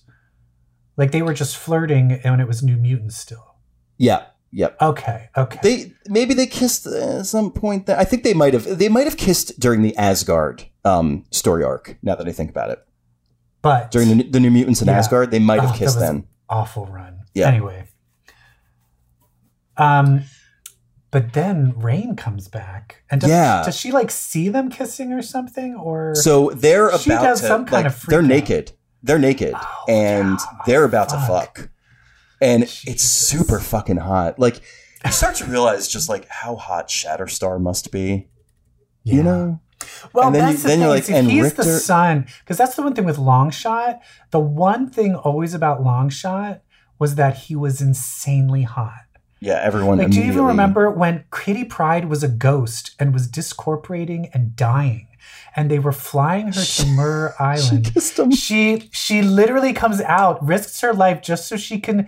[0.95, 3.55] Like they were just flirting and it was New Mutants still.
[3.97, 4.25] Yeah.
[4.55, 4.81] Yep.
[4.81, 5.59] Okay, okay.
[5.63, 7.87] They maybe they kissed at some point.
[7.87, 8.77] That I think they might have.
[8.77, 11.97] They might have kissed during the Asgard um, story arc.
[12.03, 12.85] Now that I think about it,
[13.63, 14.97] but during the, the New Mutants in Yeah.
[14.99, 16.15] Asgard, they might Oh, have that kissed was then.
[16.17, 17.21] an awful run.
[17.33, 17.47] Yeah.
[17.47, 17.87] Anyway.
[19.77, 20.23] Um
[21.11, 23.03] but then Rahne comes back.
[23.11, 23.63] And does, Yeah.
[23.63, 25.75] does she like see them kissing or something?
[25.75, 28.25] Or So they're about She does to some kind like of they're out.
[28.25, 28.71] naked.
[29.05, 30.57] They're naked, Oh, and yeah.
[30.65, 31.69] they're about to Fuck.
[32.43, 32.49] Fuck.
[32.49, 34.39] And it's super fucking hot.
[34.39, 34.61] Like
[35.05, 38.27] you start to realize just like how hot Shatterstar must be.
[39.03, 39.15] Yeah.
[39.15, 39.59] You know?
[40.13, 40.81] Well, And then that's you- the then thing.
[40.81, 43.99] you're like, See, and he's Rictor- the son, because that's the one thing with Longshot.
[44.31, 46.61] The one thing always about Longshot
[46.99, 48.93] was that he was insanely hot.
[49.41, 49.97] Yeah, everyone.
[49.97, 54.55] Like, do you even remember when Kitty Pryde was a ghost and was discorporating and
[54.55, 55.09] dying,
[55.53, 57.91] and they were flying her to Muir Island?
[57.93, 58.31] kissed him.
[58.31, 62.07] She she literally comes out, risks her life just so she can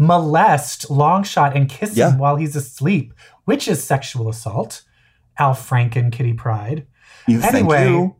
[0.00, 2.10] molest Longshot and kiss Yeah.
[2.10, 3.12] him while he's asleep,
[3.44, 4.82] which is sexual assault.
[5.38, 6.86] Al Franken, Kitty Pryde.
[7.26, 8.10] You Anyway.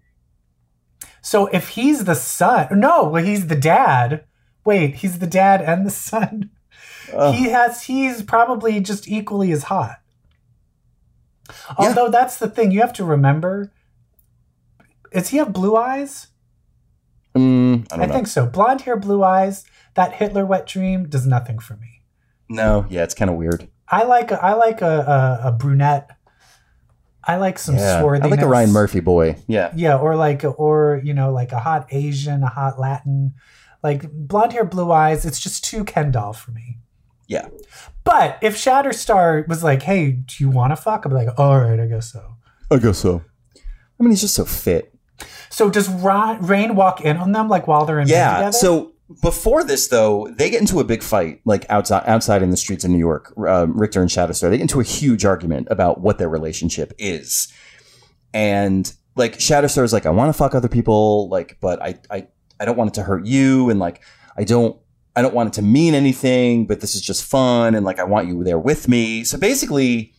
[1.22, 4.24] So if he's the son, no, well, he's the dad.
[4.64, 6.50] Wait, he's the dad and the son.
[7.14, 7.34] Ugh.
[7.34, 7.84] He has.
[7.84, 9.96] He's probably just equally as hot.
[11.48, 11.54] Yeah.
[11.78, 13.72] Although that's the thing you have to remember.
[15.12, 16.28] Does he have blue eyes?
[17.34, 18.46] Mm, I don't I, think so.
[18.46, 19.64] Blonde hair, blue eyes.
[19.94, 22.02] That Hitler wet dream does nothing for me.
[22.48, 23.68] no, yeah, it's kind of weird.
[23.88, 26.10] I like a, I like a, a, a brunette.
[27.24, 29.36] I like some Yeah, I like a Ryan Murphy boy.
[29.46, 33.34] Yeah, Yeah, or like or you know like a hot Asian, a hot Latin,
[33.82, 35.24] like blonde hair, blue eyes.
[35.26, 36.78] It's just too Ken doll for me.
[37.28, 37.48] Yeah.
[38.04, 41.60] But if Shatterstar was like, "Hey, do you want to fuck?" I'd be like, "All
[41.60, 42.36] right, I guess so."
[42.70, 43.22] I guess so.
[43.56, 44.94] I mean, he's just so fit.
[45.50, 48.34] So does Ra- Rahne walk in on them like while they're in bed Yeah.
[48.36, 48.52] together?
[48.52, 48.92] So
[49.22, 52.84] before this, though, they get into a big fight, like outside outside in the streets
[52.84, 53.32] of New York.
[53.36, 57.52] Um, Rictor and Shatterstar they get into a huge argument about what their relationship is,
[58.32, 62.28] and like Shatterstar is like, I want to fuck other people, like, but I I
[62.60, 64.02] I don't want it to hurt you, and like
[64.36, 64.76] I don't.
[65.16, 68.04] I don't want it to mean anything, but this is just fun, and like I
[68.04, 69.24] want you there with me.
[69.24, 70.14] So basically,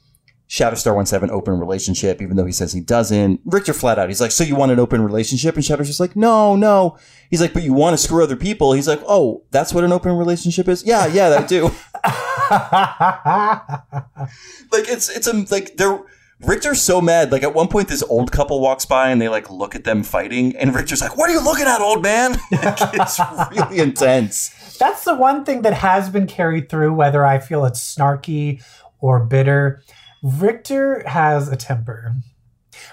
[0.52, 3.40] Shatterstar wants to have an open relationship, even though he says he doesn't.
[3.46, 6.58] Rictor flat out, he's like, "So you want an open relationship?" And Shatterstar's like, "No,
[6.58, 6.98] no."
[7.30, 9.94] He's like, "But you want to screw other people?" He's like, "Oh, that's what an
[9.94, 11.64] open relationship is." Yeah, yeah, I do.
[14.78, 16.02] like it's it's a like they're
[16.42, 17.32] Rictor's so mad.
[17.32, 20.04] Like at one point, this old couple walks by and they like look at them
[20.04, 24.50] fighting, and Rictor's like, "What are you looking at, old man?" Like, it's really intense.
[24.78, 28.62] That's the one thing that has been carried through, whether I feel it's snarky
[29.00, 29.82] or bitter.
[30.22, 32.14] Rictor has a temper,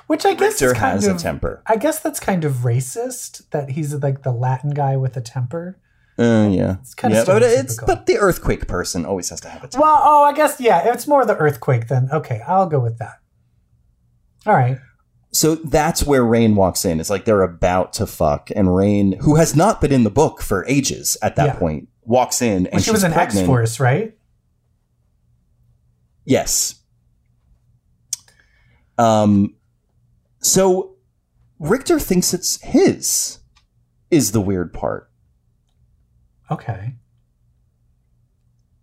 [0.06, 1.62] which I guess Rictor is kind has of a temper.
[1.66, 5.78] I guess that's kind of racist that he's like the Latin guy with a temper.
[6.18, 9.68] Uh, yeah, It's kinda but it's but the earthquake person always has to have a
[9.68, 9.82] temper.
[9.84, 12.08] Well, oh, I guess yeah, it's more the earthquake then.
[12.12, 13.18] Okay, I'll go with that.
[14.44, 14.78] All right.
[15.30, 16.98] So that's where Rahne walks in.
[16.98, 20.40] It's like they're about to fuck, and Rahne, who has not been in the book
[20.42, 21.52] for ages at that Yeah.
[21.54, 23.40] point, walks in and Well, she was an X.
[23.42, 24.16] Force, right?
[26.24, 26.77] Yes.
[28.98, 29.54] Um,
[30.40, 30.96] so
[31.58, 33.38] Rictor thinks it's his.
[34.10, 35.10] Is the weird part.
[36.50, 36.94] Okay.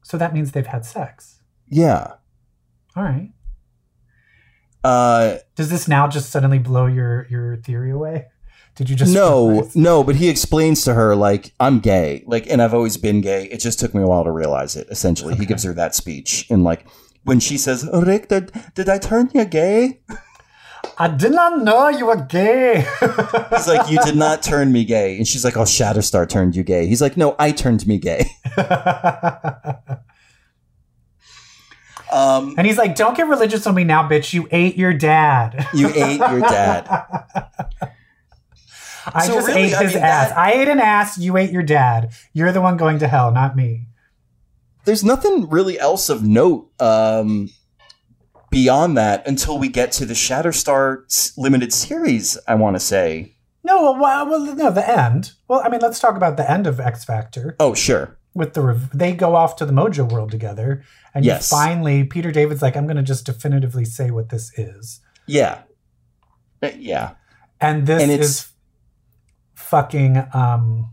[0.03, 1.41] So that means they've had sex.
[1.67, 2.13] Yeah.
[2.95, 3.31] All right.
[4.83, 8.27] Uh, Does this now just suddenly blow your your theory away?
[8.75, 12.45] Did you just no, realize- no, but he explains to her like I'm gay, like,
[12.47, 13.45] and I've always been gay.
[13.45, 14.85] It just took me a while to realize it.
[14.91, 16.85] Essentially, he gives her that speech, and like
[17.25, 20.01] when she says, "Rick, did, did I turn you gay?"
[20.97, 22.85] I did not know you were gay.
[23.51, 26.63] He's like, "You did not turn me gay," and she's like, "Oh, Shatterstar turned you
[26.63, 28.29] gay." He's like, "No, I turned me gay."
[32.11, 34.31] Um, and he's like, "Don't get religious on me now, bitch.
[34.33, 36.87] You ate your dad." you ate your dad.
[39.13, 40.29] I So just really, ate I his mean, ass.
[40.29, 41.17] that- I ate an ass.
[41.17, 42.11] You ate your dad.
[42.31, 43.87] You're the one going to hell, not me.
[44.85, 47.49] There's nothing really else of note um,
[48.51, 52.37] beyond that until we get to the Shatterstar limited series.
[52.47, 53.33] I want to say.
[53.63, 55.31] No, well, well, no, the end.
[55.47, 57.55] Well, I mean, let's talk about the end of X Factor.
[57.59, 58.17] Oh, sure.
[58.35, 60.83] With the rev- they go off to the Mojo world together,
[61.15, 61.49] and Yes.
[61.49, 65.59] finally Peter David's like, I'm going to just definitively say what this is, Yeah.
[66.61, 67.11] Uh, Yeah.
[67.59, 68.47] and this And is
[69.55, 70.27] fucking.
[70.33, 70.91] um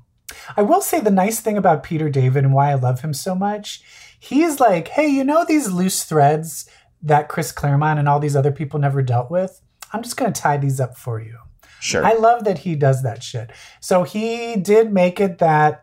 [0.56, 3.34] I will say the nice thing about Peter David and why I love him so
[3.34, 3.82] much,
[4.18, 6.68] he's like, hey, you know these loose threads
[7.02, 9.60] that Chris Claremont and all these other people never dealt with.
[9.92, 11.36] I'm just going to tie these up for you.
[11.80, 12.04] Sure.
[12.04, 13.50] I love that he does that shit.
[13.80, 15.82] So he did make it that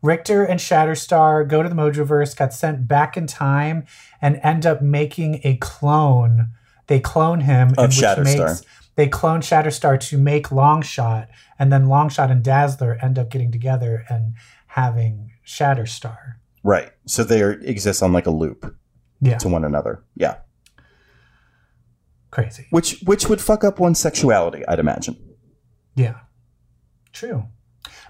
[0.00, 3.84] Rictor and Shatterstar go to the Mojoverse, got sent back in time,
[4.20, 6.48] and end up making a clone.
[6.86, 8.24] They clone him Of which Shatterstar.
[8.38, 8.62] makes-
[8.96, 11.26] they clone Shatterstar to make Longshot,
[11.58, 14.34] and then Longshot and Dazzler end up getting together and
[14.68, 16.34] having Shatterstar.
[16.62, 16.90] right.
[17.06, 18.74] So they are, exist on like a loop
[19.20, 20.02] Yeah, to one another.
[20.16, 20.36] Yeah.
[22.30, 22.66] crazy.
[22.70, 25.16] Which which would fuck up one's sexuality, I'd imagine.
[25.94, 26.20] Yeah,
[27.12, 27.44] true.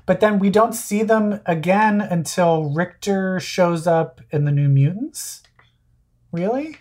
[0.07, 5.42] But then we don't see them again until Rictor shows up in the New Mutants.
[6.33, 6.77] Really?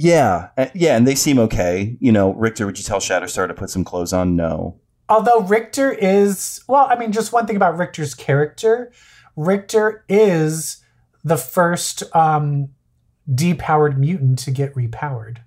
[0.00, 0.50] Yeah.
[0.74, 1.96] Yeah, and they seem okay.
[2.00, 4.36] You know, Rictor, would you tell Shatterstar to put some clothes on?
[4.36, 4.80] No.
[5.08, 8.92] Although Rictor is, well, I mean, just one thing about Rictor's character
[9.36, 10.84] Rictor is
[11.22, 12.70] the first um,
[13.32, 15.38] depowered mutant to get repowered.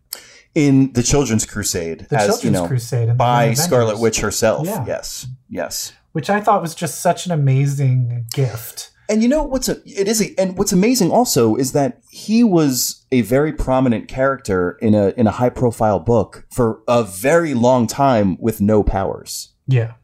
[0.56, 4.66] In the Children's Crusade, The as Children's you know, Crusade by Scarlet Witch herself.
[4.68, 4.86] Yeah.
[4.86, 5.28] Yes.
[5.50, 5.94] Yes.
[6.14, 8.91] which I thought was just such an amazing gift.
[9.12, 12.46] And you know what's a, it is a, and what's amazing also is that he
[12.46, 17.54] was a very prominent character in a in a high profile book for a very
[17.54, 19.54] long time with no powers.
[19.68, 19.96] Yeah.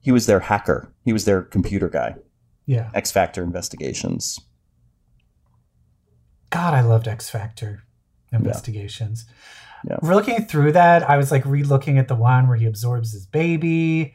[0.00, 0.92] He was their hacker.
[1.04, 2.16] He was their computer guy.
[2.66, 2.90] Yeah.
[2.94, 4.40] X Factor investigations.
[6.50, 7.84] God, I loved X Factor
[8.32, 9.24] investigations.
[9.88, 9.98] Yeah.
[10.02, 14.14] Looking through that, I was like re-looking at the one where he absorbs his baby,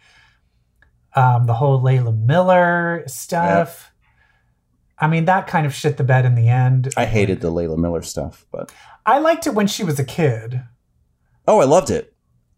[1.18, 3.92] um, the whole Layla Miller stuff.
[5.00, 6.94] I mean, that kind of shit the bed in the end.
[6.98, 8.72] I hated the Layla Miller stuff, but
[9.06, 10.64] I liked it when she was a kid.
[11.48, 12.14] oh, I loved it.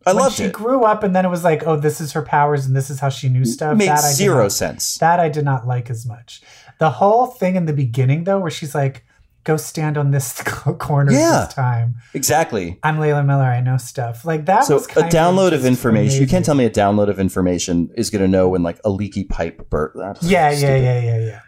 [0.05, 0.53] I when loved she it.
[0.53, 2.99] grew up, and then it was like, oh, this is her powers, and this is
[3.01, 3.77] how she knew stuff.
[3.77, 4.97] Made that zero not- sense.
[4.99, 6.41] That I did not like as much.
[6.79, 9.03] The whole thing in the beginning, though, where she's like,
[9.49, 10.41] "Go stand on this
[10.87, 11.45] corner Yeah.
[11.45, 12.77] this time." exactly.
[12.83, 13.45] I'm Layla Miller.
[13.45, 14.65] I know stuff like that.
[14.65, 16.21] So was a download of just information.
[16.21, 18.89] You can't tell me a download of information is going to know when like a
[18.89, 20.21] leaky pipe burst.
[20.23, 21.39] Yeah, yeah, yeah, yeah,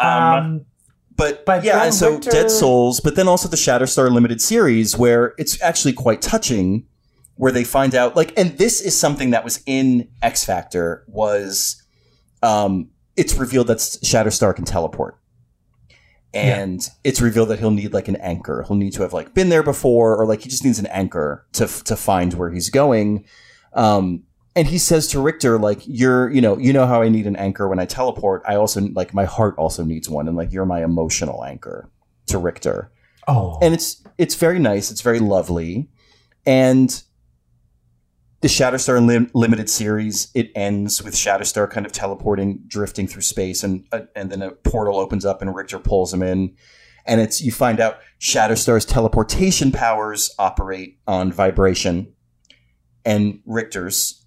[0.00, 0.36] yeah.
[0.38, 0.66] Um,
[1.16, 4.96] But, But yeah, and so Rictor- Dead Souls, but then also the Shatterstar limited series
[4.98, 6.86] where it's actually quite touching
[7.36, 11.82] where they find out like and this is something that was in X Factor was
[12.42, 15.16] um it's revealed that Shatterstar can teleport.
[16.34, 18.64] And it's revealed that he'll need like an anchor.
[18.66, 21.46] He'll need to have like been there before or like he just needs an anchor
[21.52, 23.24] to to find where he's going.
[23.72, 24.24] Um
[24.56, 27.34] and he says to Rictor, like, you're, you know, you know how I need an
[27.34, 28.42] anchor when I teleport.
[28.46, 31.90] I also like my heart also needs one, and like you're my emotional anchor
[32.26, 32.90] to Rictor.
[33.26, 34.90] oh, And it's it's very nice.
[34.90, 35.88] It's very lovely,
[36.46, 37.02] and
[38.44, 43.64] the Shatterstar Lim- limited series it ends with Shatterstar kind of teleporting, drifting through space,
[43.64, 46.54] and uh, and then a portal opens up and Rictor pulls him in,
[47.06, 52.12] and it's you find out Shatterstar's teleportation powers operate on vibration,
[53.02, 54.26] and Rictor's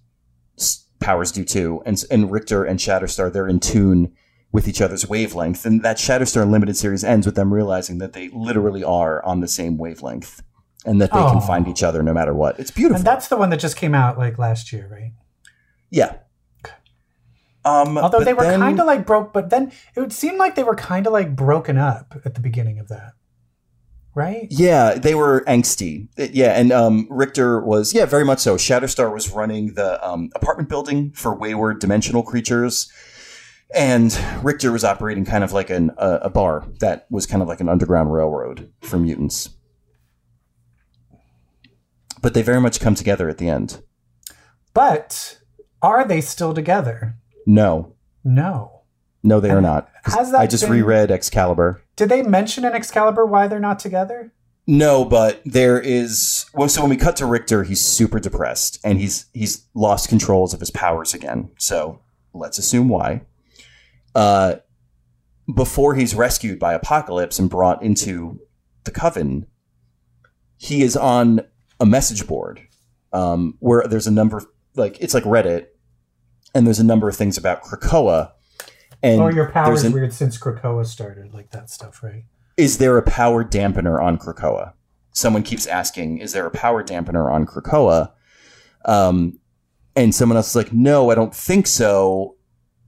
[0.98, 1.80] powers do too.
[1.86, 4.12] And and Rictor and Shatterstar they're in tune
[4.50, 8.30] with each other's wavelength, and that Shatterstar limited series ends with them realizing that they
[8.30, 10.42] literally are on the same wavelength,
[10.86, 11.30] and that they Oh.
[11.32, 12.58] can find each other no matter what.
[12.60, 12.96] It's beautiful.
[12.96, 15.12] and that's the one that just came out like last year, right?
[15.90, 16.14] yeah.
[17.64, 20.62] Um, Although they were kind of like broke, but then it would seem like they
[20.62, 23.12] were kind of like broken up at the beginning of that,
[24.14, 24.46] right?
[24.48, 26.08] Yeah, they were angsty.
[26.16, 28.56] Yeah, and um, Rictor was yeah very much so.
[28.56, 32.90] Shatterstar was running the um, apartment building for wayward dimensional creatures,
[33.74, 37.60] and Rictor was operating kind of like an, a bar that was kind of like
[37.60, 39.50] an underground railroad for mutants.
[42.20, 43.82] But they very much come together at the end.
[44.74, 45.38] But
[45.82, 47.16] are they still together?
[47.46, 47.94] No,
[48.24, 48.82] No.
[49.22, 49.88] no, they are not.
[50.04, 51.82] Has that I just been- reread Excalibur.
[51.96, 54.32] Did they mention in Excalibur why they're not together?
[54.66, 56.44] No, but there is.
[56.54, 60.52] Well, so when we cut to Rictor, he's super depressed and he's he's lost controls
[60.52, 61.50] of his powers again.
[61.58, 62.00] So
[62.34, 63.22] let's assume why.
[64.14, 64.56] Uh,
[65.54, 68.40] before he's rescued by Apocalypse and brought into
[68.84, 69.46] the Coven,
[70.58, 71.40] he is on
[71.80, 72.60] a message board
[73.12, 74.42] um, where there's a number,
[74.74, 75.66] like it's like Reddit,
[76.54, 78.32] and there's a number of things about Krakoa.
[79.02, 82.24] And or your powers an- weird since Krakoa started, like that stuff, right?
[82.58, 84.72] is there a power dampener on Krakoa?
[85.12, 88.10] Someone keeps asking, is there a power dampener on Krakoa?
[88.84, 89.38] Um,
[89.96, 92.36] and someone else is like, no, I don't think so.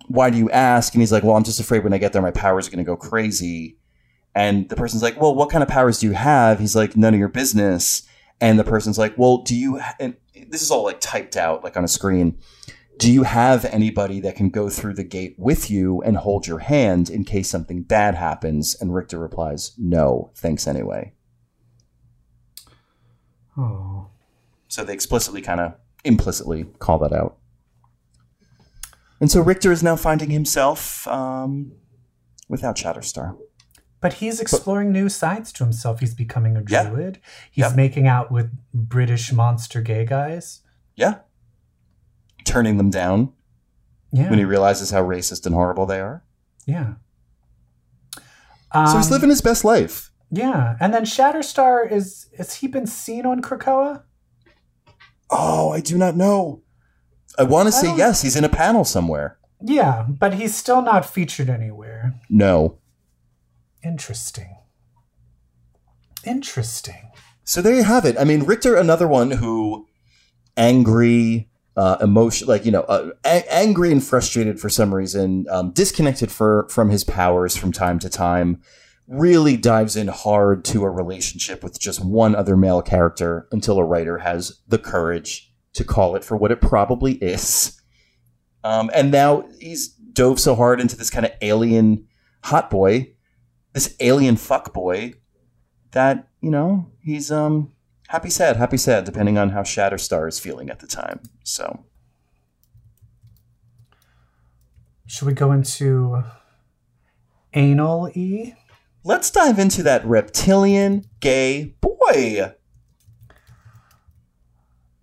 [0.08, 0.92] Why do you ask?
[0.92, 2.84] And he's like, well, I'm just afraid when I get there, my powers are going
[2.84, 3.78] to go crazy.
[4.34, 6.58] And the person's like, well, what kind of powers do you have?
[6.58, 8.02] He's like, none of your business.
[8.40, 10.16] And the person's like, well, do you, and
[10.48, 12.38] this is all like typed out, like on a screen.
[12.96, 16.58] Do you have anybody that can go through the gate with you and hold your
[16.58, 18.74] hand in case something bad happens?
[18.80, 21.12] And Rictor replies, no, thanks anyway.
[23.56, 24.08] Oh.
[24.68, 25.74] So they explicitly kind of
[26.04, 27.36] implicitly call that out.
[29.20, 31.72] And so Rictor is now finding himself um,
[32.48, 33.36] without Shatterstar.
[34.00, 36.00] But he's exploring new sides to himself.
[36.00, 36.88] He's becoming a Yeah.
[36.88, 37.18] druid.
[37.50, 40.60] He's making out with British monster gay guys.
[40.96, 41.16] Yeah.
[42.44, 43.32] Turning them down
[44.10, 44.30] Yeah.
[44.30, 46.22] when he realizes how racist and horrible they are.
[46.66, 46.94] yeah.
[48.72, 50.12] so he's Um, living his best life.
[50.30, 50.76] Yeah.
[50.78, 54.02] And then Shatterstar is has he been seen on Krakoa?
[55.28, 56.62] Oh, I do not know.
[57.38, 59.38] I want to say yes, he's in a panel somewhere.
[59.60, 62.14] Yeah, but he's still not featured anywhere.
[62.28, 62.78] No.
[63.84, 64.56] Interesting.
[66.24, 67.10] Interesting.
[67.44, 68.16] So there you have it.
[68.18, 69.86] I mean, Rictor, another one who
[70.56, 75.72] angry, uh, emotion, like you know, uh, a- angry and frustrated for some reason, um,
[75.72, 78.60] disconnected for from his powers from time to time.
[79.08, 83.84] Really dives in hard to a relationship with just one other male character until a
[83.84, 87.80] writer has the courage to call it for what it probably is.
[88.62, 92.06] Um, and now he's dove so hard into this kind of alien
[92.44, 93.12] hot boy,
[93.72, 95.14] this alien fuck boy,
[95.92, 97.72] that you know he's um
[98.08, 101.84] happy sad happy sad depending on how shatterstar is feeling at the time so
[105.06, 106.22] Should we go into
[107.54, 108.54] anal E?
[109.04, 112.52] let's dive into that reptilian gay boy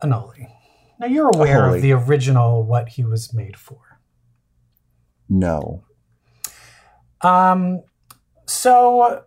[0.03, 0.47] Anoli.
[0.99, 1.77] Now you're aware Ahoy.
[1.77, 3.99] of the original what he was made for.
[5.29, 5.83] no
[7.21, 7.81] Um,
[8.47, 9.23] so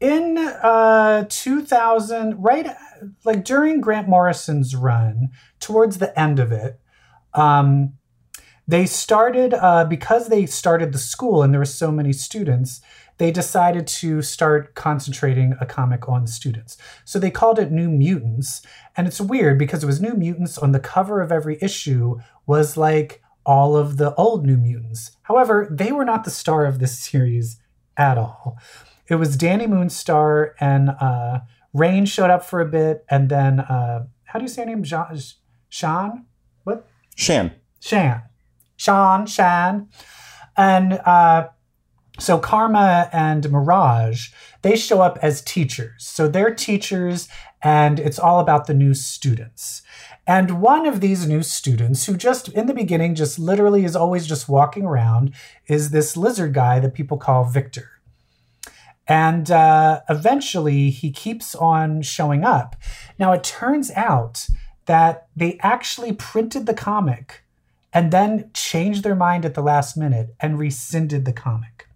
[0.00, 2.74] in uh 2000, right,
[3.24, 5.30] like during Grant Morrison's run,
[5.60, 6.80] towards the end of it,
[7.34, 7.94] um,
[8.68, 12.80] they started uh, because they started the school and there were so many students.
[13.18, 16.76] They decided to start concentrating a comic on students.
[17.04, 18.62] So they called it New Mutants.
[18.96, 22.76] And it's weird because it was New Mutants on the cover of every issue was
[22.76, 25.12] like all of the old New Mutants.
[25.22, 27.58] However, they were not the star of this series
[27.96, 28.58] at all.
[29.08, 31.40] It was Dani Moonstar and uh,
[31.74, 34.82] Rahne showed up for a bit, and then uh, how do you say her name?
[34.82, 35.06] Jean,
[35.68, 36.26] Sean?
[36.64, 36.86] What?
[37.14, 38.22] shan Shan.
[38.76, 39.88] Sean, Shan.
[40.56, 41.48] And uh,
[42.18, 44.30] so Karma and Mirage,
[44.62, 46.04] they show up as teachers.
[46.04, 47.28] So they're teachers,
[47.62, 49.82] and it's all about the new students.
[50.26, 54.26] And one of these new students, who just in the beginning, just literally is always
[54.26, 55.32] just walking around,
[55.68, 57.90] is this lizard guy that people call Victor.
[59.06, 62.74] And uh, eventually he keeps on showing up.
[63.20, 64.48] Now it turns out
[64.86, 67.44] that they actually printed the comic
[67.92, 71.88] and then changed their mind at the last minute and rescinded the comic.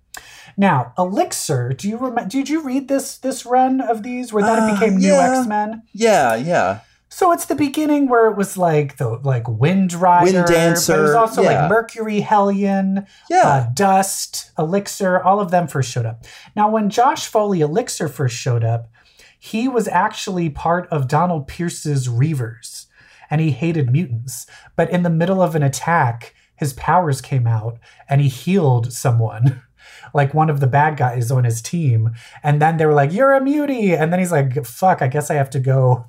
[0.56, 2.26] Now, Elixir, do you remember?
[2.28, 5.14] Did you read this this run of these where it Uh, became New.
[5.14, 5.82] X Men?
[5.92, 6.80] yeah yeah
[7.12, 11.02] So it's the beginning where it was like the like Wind Rider, Wind but it
[11.02, 11.62] was also yeah.
[11.62, 16.24] like Mercury Hellion, yeah uh, Dust, Elixir, all of them first showed up.
[16.54, 18.88] Now, when Josh Foley Elixir first showed up,
[19.36, 22.86] he was actually part of Donald Pierce's Reavers,
[23.28, 24.46] and he hated mutants.
[24.76, 29.62] But in the middle of an attack, his powers came out, and he healed someone
[30.14, 32.10] like one of the bad guys on his team.
[32.42, 33.92] And then they were like, You're a mutie.
[33.94, 36.06] And then he's like, Fuck, I guess I have to go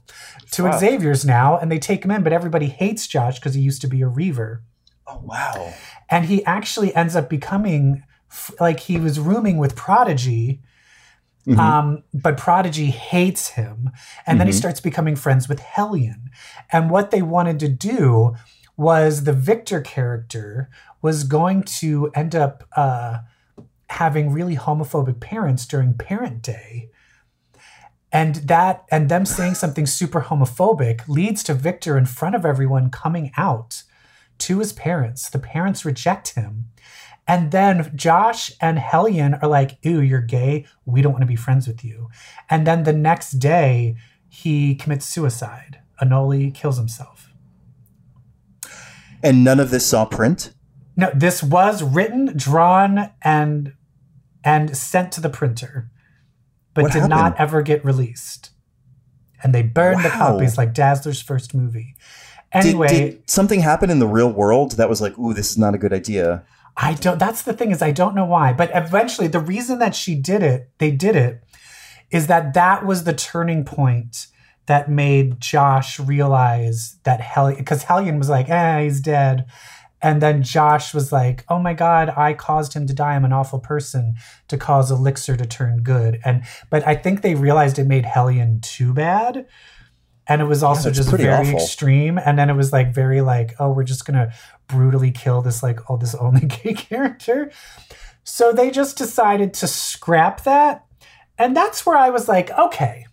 [0.51, 0.79] to Fuck.
[0.79, 1.57] Xavier's now.
[1.57, 4.07] And they take him in, but everybody hates Josh because he used to be a
[4.07, 4.63] Reaver.
[5.07, 5.73] Oh wow.
[6.09, 8.03] And he actually ends up becoming
[8.59, 10.61] like he was rooming with Prodigy.
[11.47, 11.57] Mhm.
[11.57, 13.89] Um, but Prodigy hates him.
[14.27, 14.57] And then he Mhm.
[14.57, 16.29] starts becoming friends with Hellion.
[16.71, 18.35] And what they wanted to do
[18.77, 20.69] was the Victor character
[21.01, 23.19] was going to end up uh,
[23.91, 26.89] having really homophobic parents during Parent Day.
[28.11, 32.89] And that and them saying something super homophobic leads to Victor in front of everyone
[32.89, 33.83] coming out
[34.39, 35.29] to his parents.
[35.29, 36.67] The parents reject him.
[37.27, 40.65] And then Josh and Hellion are like, Ew, you're gay.
[40.85, 42.09] We don't want to be friends with you.
[42.49, 43.95] And then the next day,
[44.27, 45.79] he commits suicide.
[46.01, 47.31] Anoli kills himself.
[49.23, 50.53] And none of this saw print.
[50.97, 53.73] No, this was written, drawn, and
[54.43, 55.89] and sent to the printer,
[56.73, 58.51] but What did not ever get released.
[59.43, 61.95] And they burned the copies like Dazzler's first movie.
[62.53, 65.57] Did, Anyway, did something happen in the real world that was like, ooh, this is
[65.57, 66.43] not a good idea?
[66.77, 67.17] I don't.
[67.17, 70.43] That's the thing is I don't know why, but eventually the reason that she did
[70.43, 71.43] it, they did it,
[72.11, 74.27] is that that was the turning point
[74.67, 79.45] that made Josh realize that Hellion, because Hellion was like, eh, he's dead.
[80.01, 83.15] And then Josh was like, oh my God, I caused him to die.
[83.15, 84.15] I'm an awful person
[84.47, 86.19] to cause Elixir to turn good.
[86.25, 89.45] And, but I think they realized it made Hellion too bad.
[90.27, 91.59] And it was also that's just very awful.
[91.59, 92.17] extreme.
[92.17, 94.33] And then it was like very like, oh, we're just going to
[94.67, 97.51] brutally kill this like, oh, this only gay character.
[98.23, 100.85] So they just decided to scrap that.
[101.37, 103.05] And that's where I was like, okay.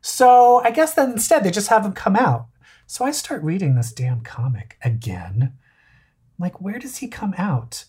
[0.00, 2.46] So I guess then instead they just have him come out.
[2.86, 5.54] So I start reading this damn comic again.
[6.40, 7.84] Like, where does he come out?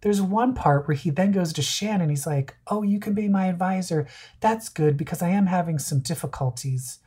[0.00, 2.08] There's one part where he then goes to Shannon.
[2.08, 4.06] He's like, oh, you can be my advisor.
[4.40, 7.00] That's good because I am having some difficulties.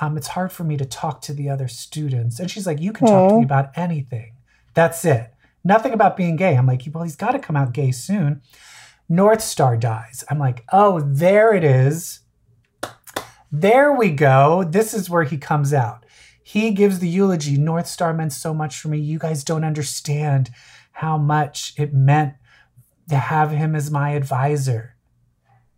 [0.00, 2.38] Um, it's hard for me to talk to the other students.
[2.38, 4.34] And she's like, you can talk to me about anything.
[4.74, 5.34] That's it.
[5.64, 6.56] Nothing about being gay.
[6.56, 8.40] I'm like, well, he's got to come out gay soon.
[9.08, 10.24] North Star dies.
[10.30, 12.20] I'm like, oh, there it is.
[13.50, 14.62] There we go.
[14.62, 16.06] This is where he comes out.
[16.50, 17.56] He gives the eulogy.
[17.56, 18.98] North Star meant so much for me.
[18.98, 20.50] You guys don't understand
[20.90, 22.34] how much it meant
[23.08, 24.96] to have him as my advisor.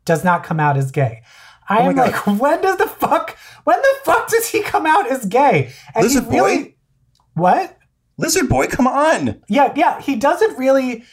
[0.06, 1.24] Does not come out as gay.
[1.68, 2.10] I oh am God.
[2.10, 5.74] like, when does the fuck, when the fuck does he come out as gay?
[5.94, 6.74] And he Lizard boy?
[7.34, 7.76] what?
[8.16, 9.42] Lizard boy, come on.
[9.50, 11.04] Yeah, yeah, he doesn't really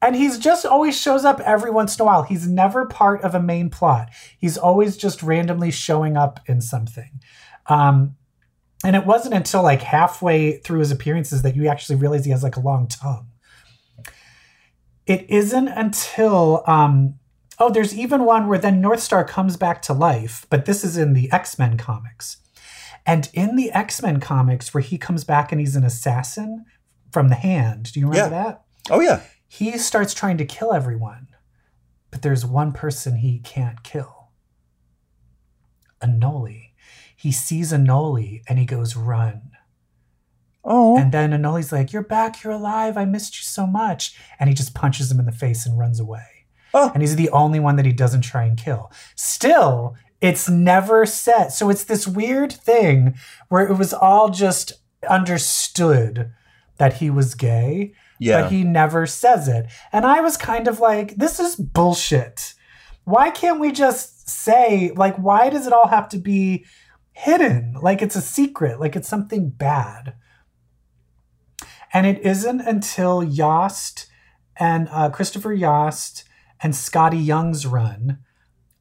[0.00, 2.22] and he's just always shows up every once in a while.
[2.22, 4.08] He's never part of a main plot.
[4.38, 7.20] He's always just randomly showing up in something.
[7.66, 8.16] Um
[8.84, 12.42] and it wasn't until like halfway through his appearances that you actually realize he has
[12.42, 13.28] like a long tongue.
[15.06, 17.14] It isn't until um
[17.58, 20.96] oh, there's even one where then North Star comes back to life, but this is
[20.96, 22.38] in the X-Men comics.
[23.06, 26.64] And in the X-Men comics where he comes back and he's an assassin
[27.12, 27.92] from the hand.
[27.92, 28.42] Do you remember Yeah.
[28.44, 28.62] that?
[28.90, 29.20] Oh yeah.
[29.46, 31.28] he starts trying to kill everyone,
[32.10, 34.30] but there's one person he can't kill.
[36.02, 36.63] Anoli.
[37.24, 39.52] He sees Anoli and he goes, run.
[40.62, 40.98] Oh.
[40.98, 44.14] And then Anoli's like, You're back, you're alive, I missed you so much.
[44.38, 46.44] And he just punches him in the face and runs away.
[46.74, 46.90] Oh.
[46.92, 48.92] And he's the only one that he doesn't try and kill.
[49.14, 51.48] Still, it's never said.
[51.48, 53.14] So it's this weird thing
[53.48, 54.74] where it was all just
[55.08, 56.30] understood
[56.76, 58.42] that he was gay yeah.
[58.42, 59.64] but he never says it.
[59.94, 62.52] And I was kind of like, this is bullshit.
[63.04, 66.66] Why can't we just say, like, why does it all have to be
[67.14, 67.76] hidden?
[67.80, 70.14] Like it's a secret, like it's something bad.
[71.92, 74.06] And it isn't until Yost
[74.56, 76.24] and uh, Christopher Yost
[76.60, 78.18] and Skottie Young's run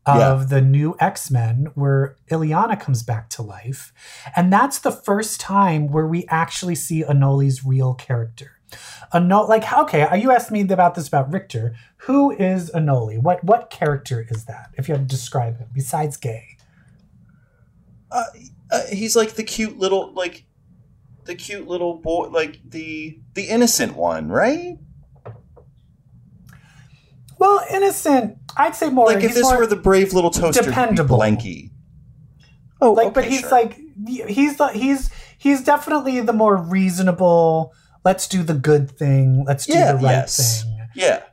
[0.06, 3.94] of the new X Men where Illyana comes back to life.
[4.36, 8.60] And that's the first time where we actually see Anoli's real character.
[9.14, 11.76] Ano- like, okay, you asked me about this about Rictor.
[11.98, 13.22] Who is Anoli?
[13.22, 14.72] What what character is that?
[14.74, 16.58] If you had to describe him, besides gay.
[18.14, 18.24] Uh,
[18.72, 20.46] uh, he's like the cute little like
[21.26, 24.78] the cute little boy like the the innocent one right
[27.40, 28.38] Well, innocent.
[28.56, 29.08] I'd say more.
[29.08, 31.18] like if he's this more- were the brave little toaster he'd dependable.
[31.20, 31.72] blanky
[32.82, 33.50] oh like but he's sure.
[33.52, 37.74] like he's the he's he's definitely the more reasonable
[38.06, 40.64] let's do the good thing let's do Yeah, the right yes.
[40.64, 41.24] thing yeah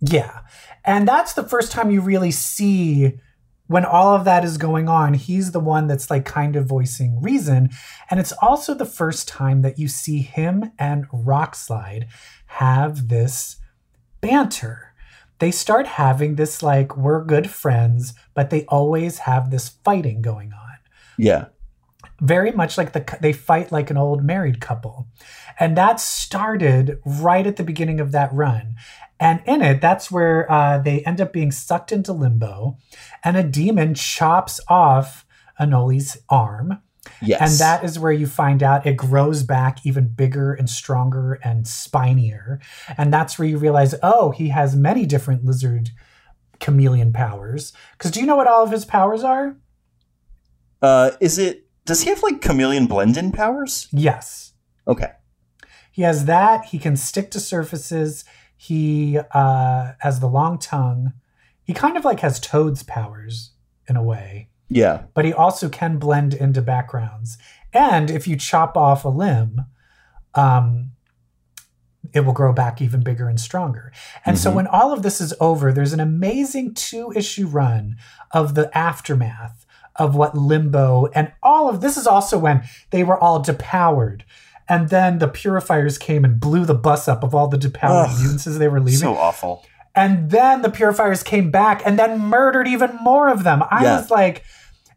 [0.00, 0.40] yeah
[0.84, 3.14] and that's the first time you really see
[3.68, 7.20] when all of that is going on he's the one that's like kind of voicing
[7.20, 7.68] reason
[8.10, 12.06] and it's also the first time that you see him and rockslide
[12.46, 13.56] have this
[14.20, 14.86] banter
[15.38, 20.52] they start having this like we're good friends, but they always have this fighting going
[20.52, 20.78] on.
[21.18, 21.46] Yeah.
[22.20, 25.06] Very much like the they fight like an old married couple.
[25.60, 28.76] And that started right at the beginning of that run.
[29.18, 32.76] And in it, that's where uh, they end up being sucked into limbo,
[33.24, 35.24] and a demon chops off
[35.58, 36.82] Anoli's arm.
[37.22, 37.40] Yes.
[37.40, 41.66] And that is where you find out it grows back even bigger and stronger and
[41.66, 42.60] spinier.
[42.98, 45.90] And that's where you realize, oh, he has many different lizard
[46.58, 47.72] chameleon powers.
[47.92, 49.56] Because do you know what all of his powers are?
[50.82, 51.68] Uh, is it?
[51.84, 53.88] Does he have like chameleon blend-in powers?
[53.92, 54.52] Yes.
[54.86, 55.12] Okay.
[55.92, 56.66] He has that.
[56.66, 58.24] He can stick to surfaces.
[58.56, 61.12] He uh, has the long tongue.
[61.62, 63.52] He kind of like has Toad's powers
[63.88, 65.02] in a way, Yeah.
[65.14, 67.38] but he also can blend into backgrounds.
[67.72, 69.66] And if you chop off a limb,
[70.34, 70.92] um,
[72.12, 73.92] it will grow back even bigger and stronger.
[74.24, 74.54] And so Mhm.
[74.54, 77.96] when all of this is over, there's an amazing two issue run
[78.30, 83.18] of the aftermath of what Limbo and all of this is also when they were
[83.18, 84.22] all depowered.
[84.68, 88.18] And then the purifiers came and blew the bus up of all the depowered Ugh.
[88.20, 88.98] mutants as they were leaving.
[89.00, 89.64] So awful.
[89.94, 93.62] And then the purifiers came back and then murdered even more of them.
[93.70, 93.96] I Yeah.
[94.00, 94.42] was like,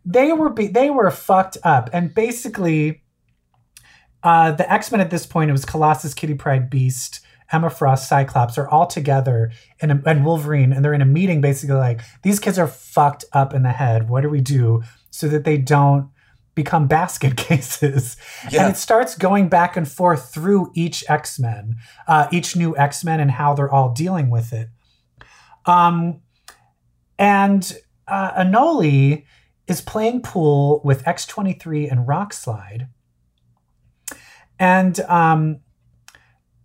[0.05, 1.89] they were be- they were fucked up.
[1.93, 3.03] And basically,
[4.23, 8.07] uh, the X Men at this point it was Colossus, Kitty Pryde, Beast, Emma Frost,
[8.09, 12.01] Cyclops are all together in a, and Wolverine, and they're in a meeting basically like
[12.23, 14.09] these kids are fucked up in the head.
[14.09, 16.09] What do we do so that they don't
[16.63, 18.17] become basket cases?
[18.51, 18.65] Yeah.
[18.65, 23.03] And it starts going back and forth through each X Men, uh, each new X
[23.03, 24.69] Men, and how they're all dealing with it.
[25.65, 26.21] Um,
[27.17, 29.25] and uh, Anoli
[29.67, 32.87] is playing pool with X23 and Rockslide.
[34.57, 35.59] And um,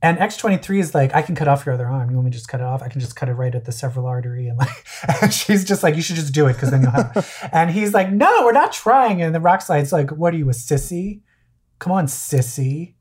[0.05, 2.11] and X23 is like, I can cut off your other arm.
[2.11, 2.83] You want me to just cut it off?
[2.83, 4.49] I can just cut it right at the several artery.
[4.49, 4.87] And like,
[5.23, 7.49] and she's just like, you should just do it because then you'll have.
[7.53, 9.23] and he's like, no, we're not trying.
[9.23, 11.23] And the rock Rockslide's like, what are you, a sissy?
[11.79, 12.97] Come on, sissy.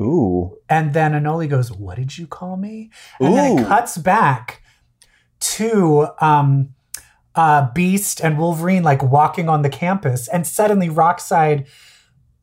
[0.00, 0.56] Ooh.
[0.70, 2.90] And then Anoli goes, What did you call me?
[3.20, 4.62] And then it cuts back
[5.40, 6.74] to um,
[7.34, 10.28] uh, Beast and Wolverine like walking on the campus.
[10.28, 11.66] And suddenly Rockslide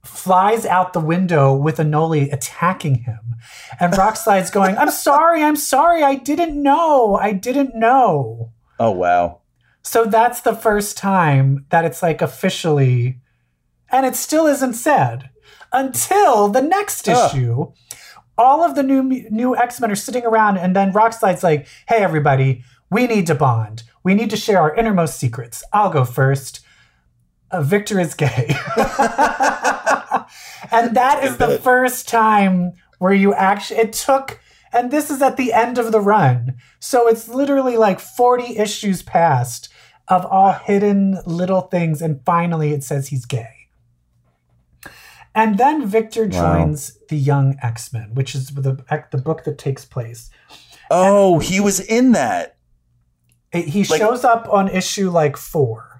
[0.06, 3.36] flies out the window with Anoli attacking him.
[3.80, 7.16] And Rockslide's going, I'm sorry, I'm sorry, I didn't know.
[7.16, 8.52] I didn't know.
[8.80, 9.42] Oh wow.
[9.82, 13.20] So that's the first time that it's like officially,
[13.92, 15.30] and it still isn't said
[15.72, 17.32] until the next Ugh.
[17.32, 17.72] issue.
[18.38, 21.98] All of the new new X Men are sitting around, and then Rockslide's like, "Hey,
[21.98, 23.84] everybody, we need to bond.
[24.04, 25.64] We need to share our innermost secrets.
[25.72, 26.65] I'll go first.
[27.56, 28.48] Uh, Victor is gay,
[30.72, 33.80] and that is the first time where you actually.
[33.80, 34.40] It took."
[34.74, 36.56] And this is at the end of the run.
[36.82, 39.70] So it's literally like 40 issues past
[40.10, 42.02] of all hidden little things.
[42.02, 43.70] And finally it says he's gay.
[45.34, 46.58] And then Victor Wow.
[46.58, 50.30] joins the Young X Men, which is the, the book that takes place.
[50.92, 52.58] Oh, he was in that
[53.54, 55.95] he Like- shows up on issue like four.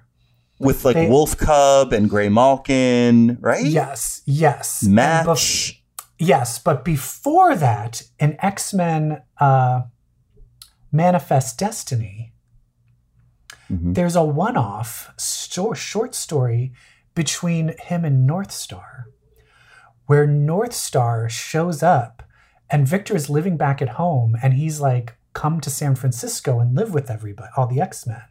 [0.58, 3.64] With like They- Wolf Cub and Graymalkin, right?
[3.64, 4.82] Yes, yes.
[4.82, 5.84] And bef- Match.
[6.18, 9.82] yes, but before that, in X Men uh,
[10.92, 12.32] Manifest Destiny,
[13.70, 13.94] Mhm.
[13.94, 16.72] there's a one off sto- short story
[17.14, 19.06] between him and North Star,
[20.06, 22.22] where North Star shows up
[22.70, 26.74] and Victor is living back at home and he's like, come to San Francisco and
[26.74, 28.22] live with everybody, all the X Men.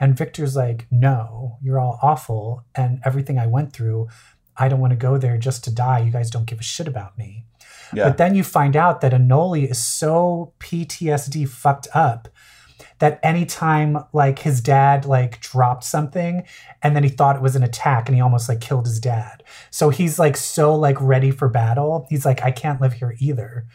[0.00, 2.64] And Victor's like, no, you're all awful.
[2.74, 4.08] And everything I went through,
[4.56, 6.00] I don't want to go there just to die.
[6.00, 7.46] You guys don't give a shit about me.
[7.92, 8.08] Yeah.
[8.08, 12.28] But then you find out that Anoli is so PTSD fucked up
[12.98, 16.44] that anytime like his dad like dropped something
[16.82, 19.42] and then he thought it was an attack and he almost like killed his dad.
[19.70, 22.06] So he's like so like ready for battle.
[22.08, 23.66] He's like, I can't live here either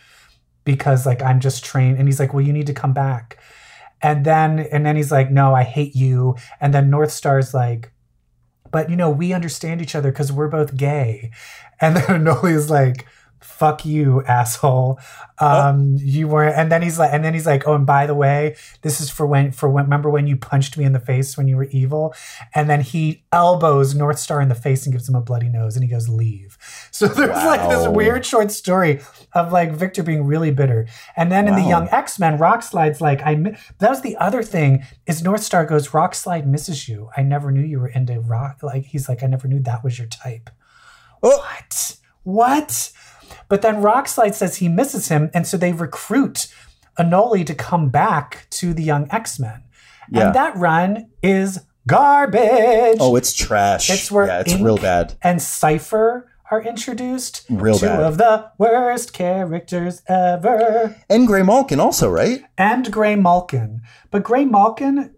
[0.64, 1.98] because like I'm just trained.
[1.98, 3.38] And he's like, well, you need to come back.
[4.02, 6.36] And then and then he's like, no, I hate you.
[6.62, 7.92] And then North Star's like,
[8.72, 11.32] but you know, we understand each other because we're both gay.
[11.82, 13.06] And then Anoli is like,
[13.40, 15.00] fuck you, asshole.
[15.40, 18.16] Um, you weren't and then he's like and then he's like, oh, and by the
[18.16, 21.38] way, this is for when for when remember when you punched me in the face
[21.38, 22.14] when you were evil?
[22.54, 25.76] And then he elbows North Star in the face and gives him a bloody nose
[25.76, 26.58] and he goes, leave.
[26.92, 29.00] So there's like this weird short story
[29.34, 30.86] of like Victor being really bitter.
[31.16, 34.84] And then in the young X-Men, Rockslide's like, I mi- that was the other thing
[35.06, 37.10] is North Star goes, Rockslide misses you.
[37.16, 38.64] I never knew you were into rock.
[38.64, 40.50] Like he's like, I never knew that was your type.
[41.24, 41.38] Oh.
[41.38, 41.98] What?
[42.24, 42.92] What?
[43.50, 46.48] But then Rockslide says he misses him, and so they recruit
[46.98, 49.64] Anoli to come back to the Young X Men.
[50.10, 50.28] Yeah.
[50.28, 52.98] And that run is garbage.
[53.00, 53.90] oh, it's trash.
[53.90, 55.16] It's where yeah, it's ink- real bad.
[55.22, 57.46] and Cypher are introduced.
[57.50, 58.00] Real two bad.
[58.02, 60.96] of the worst characters ever.
[61.10, 62.44] And Graymalkin also, right?
[62.58, 63.82] And Graymalkin.
[64.10, 65.12] But Graymalkin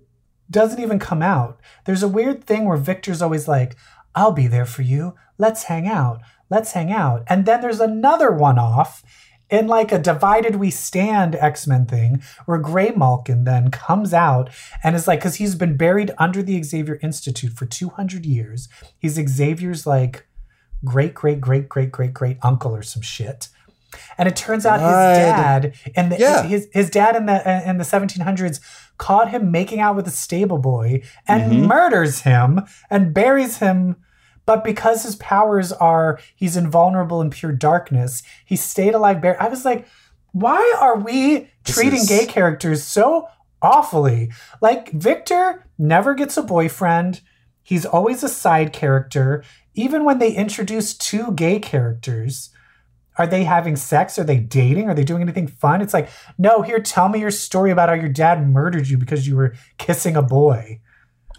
[0.50, 1.60] doesn't even come out.
[1.86, 3.76] There's a weird thing where Victor's always like,
[4.14, 5.16] I'll be there for you.
[5.38, 6.20] Let's hang out.
[6.52, 7.24] Let's hang out.
[7.28, 9.04] And then there's another one off
[9.50, 14.50] in like a divided we stand X-Men thing where Graymalkin then comes out
[14.84, 18.70] and is like, because he's been buried under the Xavier Institute for 200 years.
[19.00, 20.28] He's Xavier's like
[20.86, 23.50] great, great, great, great, great, great uncle or some shit.
[24.18, 24.90] And it turns out his
[25.20, 26.44] dad and Yeah.
[26.44, 28.62] his his dad in the in the 1700s
[28.98, 31.68] caught him making out with a stable boy and Mhm.
[31.68, 33.98] murders him and buries him.
[34.52, 39.22] But because his powers are he's invulnerable in pure darkness, he stayed alive.
[39.22, 39.38] Buried.
[39.40, 39.88] I was like,
[40.34, 43.30] why are we This treating is- gay characters so
[43.62, 44.30] awfully?
[44.62, 47.22] Like Victor never gets a boyfriend.
[47.64, 49.42] He's always a side character.
[49.74, 52.50] Even when they introduce two gay characters,
[53.18, 54.20] are they having sex?
[54.20, 54.90] Are they dating?
[54.90, 55.82] Are they doing anything fun?
[55.82, 59.26] It's like, no, here, tell me your story about how your dad murdered you because
[59.30, 60.82] you were kissing a boy.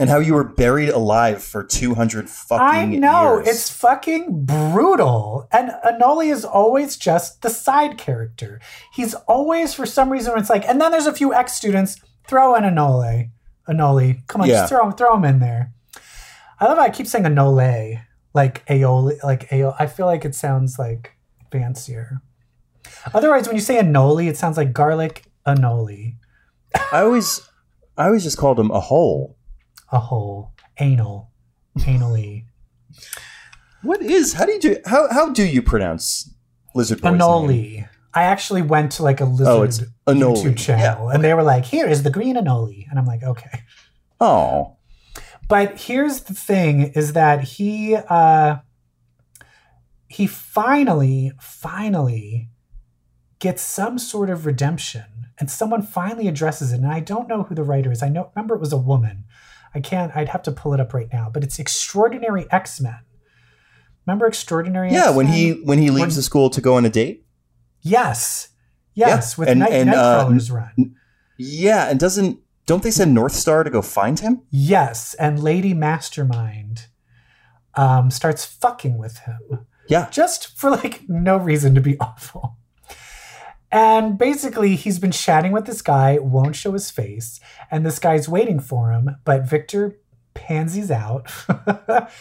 [0.01, 3.49] And how you were buried alive for 200 fucking I know, years.
[3.49, 5.47] it's fucking brutal.
[5.53, 8.61] And Anoli is always just the side character.
[8.95, 12.55] He's always, for some reason, it's like, and then there's a few ex students, throw
[12.55, 13.31] in Anole.
[13.69, 14.27] Anoli.
[14.27, 14.55] Come on, Yeah.
[14.63, 15.73] just throw him, throw him in there.
[16.59, 18.01] I love how I keep saying Anole,
[18.35, 19.77] like aioli, like aioli.
[19.79, 21.17] I feel like it sounds like
[21.51, 22.23] fancier.
[23.15, 26.17] Otherwise, when you say Anoli, it sounds like garlic Anoli.
[26.93, 27.43] I always,
[27.97, 29.37] I always just called him a hole.
[29.93, 30.53] A hole.
[30.81, 31.31] Anal.
[31.79, 32.47] Anally.
[33.83, 34.33] What is?
[34.35, 34.77] How do you do?
[34.87, 36.33] How how do you pronounce
[36.75, 37.89] Lizard Boy's name?
[38.15, 40.37] I actually went to like a lizard Oh, it's Anoli.
[40.37, 43.63] YouTube channel, and they were like, "Here is the green Anoli," and I'm like, "Okay."
[44.21, 44.77] Oh,
[45.49, 48.57] But here's the thing: is that he uh,
[50.09, 52.51] he finally, finally
[53.39, 55.05] gets some sort of redemption,
[55.39, 56.77] and someone finally addresses it.
[56.77, 58.03] And I don't know who the writer is.
[58.03, 58.31] I know.
[58.37, 59.25] Remember, it was a woman.
[59.75, 60.15] I can't.
[60.17, 61.31] I'd have to pull it up right now.
[61.33, 62.99] But it's Extraordinary X Men.
[64.07, 64.91] Remember Extraordinary?
[64.93, 65.11] yeah.
[65.11, 65.39] When X-Men?
[65.39, 67.25] he when he leaves When- the school to go on a date.
[67.81, 68.49] Yes.
[68.95, 70.95] Yes, Yeah, with and- Night, and, uh, Nightcrawler's run.
[71.39, 74.43] Yeah, and doesn't don't they send North Star to go find him?
[74.51, 76.87] Yes, and Lady Mastermind
[77.75, 80.09] um, starts fucking with him Yeah.
[80.11, 82.59] just for like no reason to be awful.
[83.73, 88.29] And basically, he's been chatting with this guy, won't show his face, and this guy's
[88.29, 89.97] waiting for him, but Victor
[90.35, 91.31] pansies out.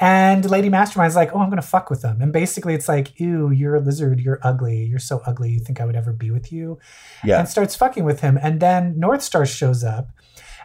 [0.00, 2.20] and Lady Mastermind's like, oh, I'm going to fuck with him.
[2.20, 4.20] And basically, it's like, ew, you're a lizard.
[4.20, 4.84] You're ugly.
[4.84, 5.50] You're so ugly.
[5.50, 6.78] You think I would ever be with you?
[7.24, 7.38] Yeah.
[7.38, 8.38] and starts fucking with him.
[8.42, 10.10] And then North Star shows up.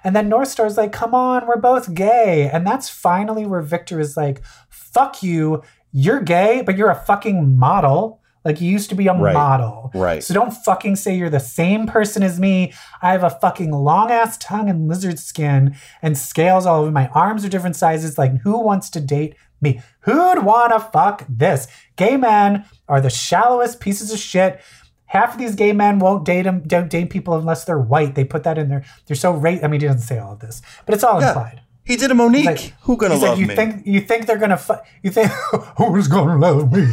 [0.04, 2.50] And then North Star's like, come on, we're both gay.
[2.52, 5.62] And that's finally where Victor is like, fuck you.
[5.92, 8.21] You're gay, but you're a fucking model.
[8.44, 9.34] Like you used to be a Right.
[9.34, 9.92] model.
[9.94, 10.24] Right.
[10.24, 12.74] So don't fucking say you're the same person as me.
[13.02, 16.92] I have a fucking long ass tongue and lizard skin and scales all over.
[16.92, 18.18] My arms are different sizes.
[18.18, 19.80] Like, who wants to date me?
[20.02, 21.68] Who'd wanna fuck this?
[21.98, 24.60] Gay men are the shallowest pieces of shit.
[25.06, 28.16] Half of these gay men won't date them, don't date people unless they're white.
[28.16, 28.84] They put that in there.
[29.06, 29.64] They're so rate.
[29.64, 31.28] I mean, he doesn't say all of this, but it's all Yeah.
[31.28, 31.62] implied.
[31.84, 32.46] He did a Monique.
[32.46, 33.56] like- Who gonna love like, you me?
[33.56, 35.30] think you think they're gonna fu- you think
[35.78, 36.90] who's gonna love me?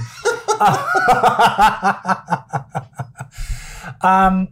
[4.03, 4.49] um.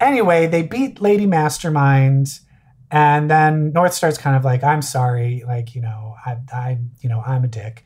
[0.00, 2.40] Anyway, they beat Lady Mastermind,
[2.90, 7.08] and then North Star's kind of like, "I'm sorry, like you know, I, I, you
[7.08, 7.84] know, I'm a dick.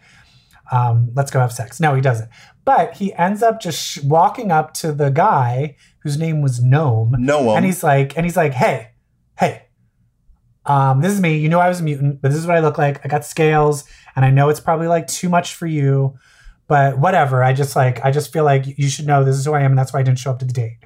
[0.70, 2.28] Um, let's go have sex." No, he doesn't.
[2.64, 7.14] But he ends up just sh- walking up to the guy whose name was Gnome,
[7.18, 7.58] no one.
[7.58, 8.92] and he's like, and he's like, hey,
[9.38, 9.64] hey,
[10.66, 11.36] um, this is me.
[11.36, 13.04] You knew I was a mutant, but this is what I look like.
[13.04, 13.84] I got scales,
[14.16, 16.14] and I know it's probably like too much for you,
[16.66, 17.42] but whatever.
[17.44, 19.72] I just like, I just feel like you should know this is who I am,
[19.72, 20.78] and that's why I didn't show up to the date.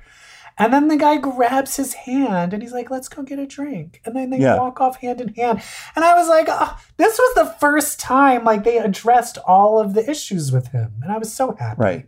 [0.61, 4.01] And then the guy grabs his hand and he's like, let's go get a drink.
[4.05, 4.57] And then they Yeah.
[4.57, 5.63] walk off hand in hand.
[5.95, 9.95] And I was like, oh, this was the first time like they addressed all of
[9.95, 10.95] the issues with him.
[11.01, 11.81] And I was so happy.
[11.81, 12.07] right.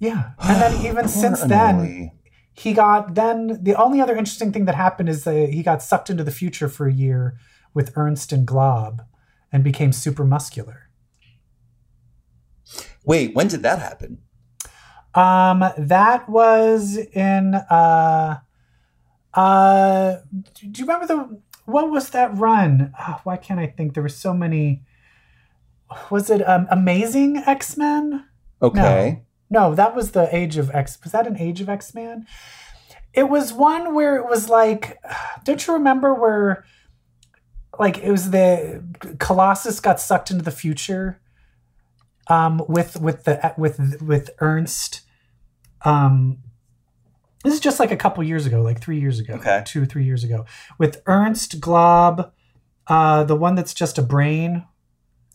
[0.00, 0.30] Yeah.
[0.40, 2.10] And then even since then,
[2.54, 6.10] he got then the only other interesting thing that happened is that he got sucked
[6.10, 7.36] into the future for a year
[7.72, 9.02] with Ernst and Glob
[9.52, 10.83] and became super muscular.
[13.04, 14.18] Wait, when did that happen?
[15.14, 18.40] Um, that was in uh,
[19.32, 20.16] uh.
[20.54, 22.92] Do you remember the what was that run?
[22.98, 23.94] Oh, why can't I think?
[23.94, 24.82] There were so many.
[26.10, 28.26] Was it um, Amazing X Men?
[28.60, 29.22] Okay.
[29.50, 30.98] No, that was the Age of X.
[31.02, 32.26] Was that an Age of X Man?
[33.12, 34.98] It was one where it was like,
[35.44, 36.64] don't you remember where,
[37.78, 38.82] like, it was the
[39.18, 41.20] Colossus got sucked into the future,
[42.28, 45.02] um, with with the with with Ernst,
[45.84, 46.38] um.
[47.42, 49.62] This is just like a couple years ago, like three years ago, Okay.
[49.66, 50.46] two three years ago,
[50.78, 52.32] with Ernst Glob,
[52.86, 54.64] uh, the one that's just a brain,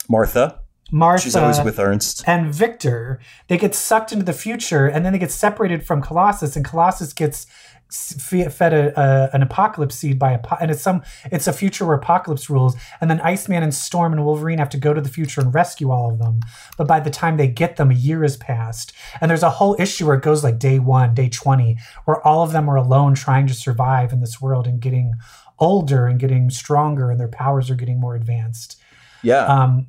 [0.10, 0.62] Martha.
[0.92, 2.24] Martha, She's always with Ernst.
[2.26, 6.56] and Victor, they get sucked into the future, and then they get separated from Colossus,
[6.56, 7.46] and Colossus gets
[7.92, 11.96] fed a, a an apocalypse seed by a and it's some it's a future where
[11.96, 15.42] apocalypse rules, and then Iceman and Storm and Wolverine have to go to the future
[15.42, 16.42] and rescue all of them.
[16.78, 19.76] But by the time they get them, a year has passed, and there's a whole
[19.80, 23.16] issue where it goes like day one, day twenty, where all of them are alone
[23.16, 25.14] trying to survive in this world and getting
[25.58, 28.80] older and getting stronger, and their powers are getting more advanced.
[29.24, 29.46] Yeah.
[29.46, 29.88] Um,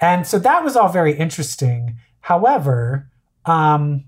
[0.00, 1.98] and so that was all very interesting.
[2.20, 3.10] However,
[3.44, 4.04] um,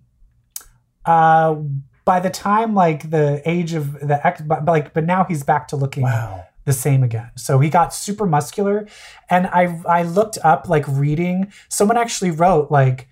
[1.05, 1.57] uh,
[2.05, 5.69] by the time like the age of the X, but like, but now he's back
[5.69, 6.45] to looking wow.
[6.65, 7.31] the same again.
[7.37, 8.87] So he got super muscular,
[9.31, 11.53] and I I looked up like reading.
[11.69, 13.09] Someone actually wrote like.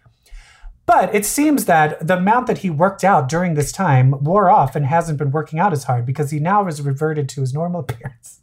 [0.84, 4.74] But it seems that the amount that he worked out during this time wore off
[4.74, 7.80] and hasn't been working out as hard because he now has reverted to his normal
[7.88, 8.40] appearance.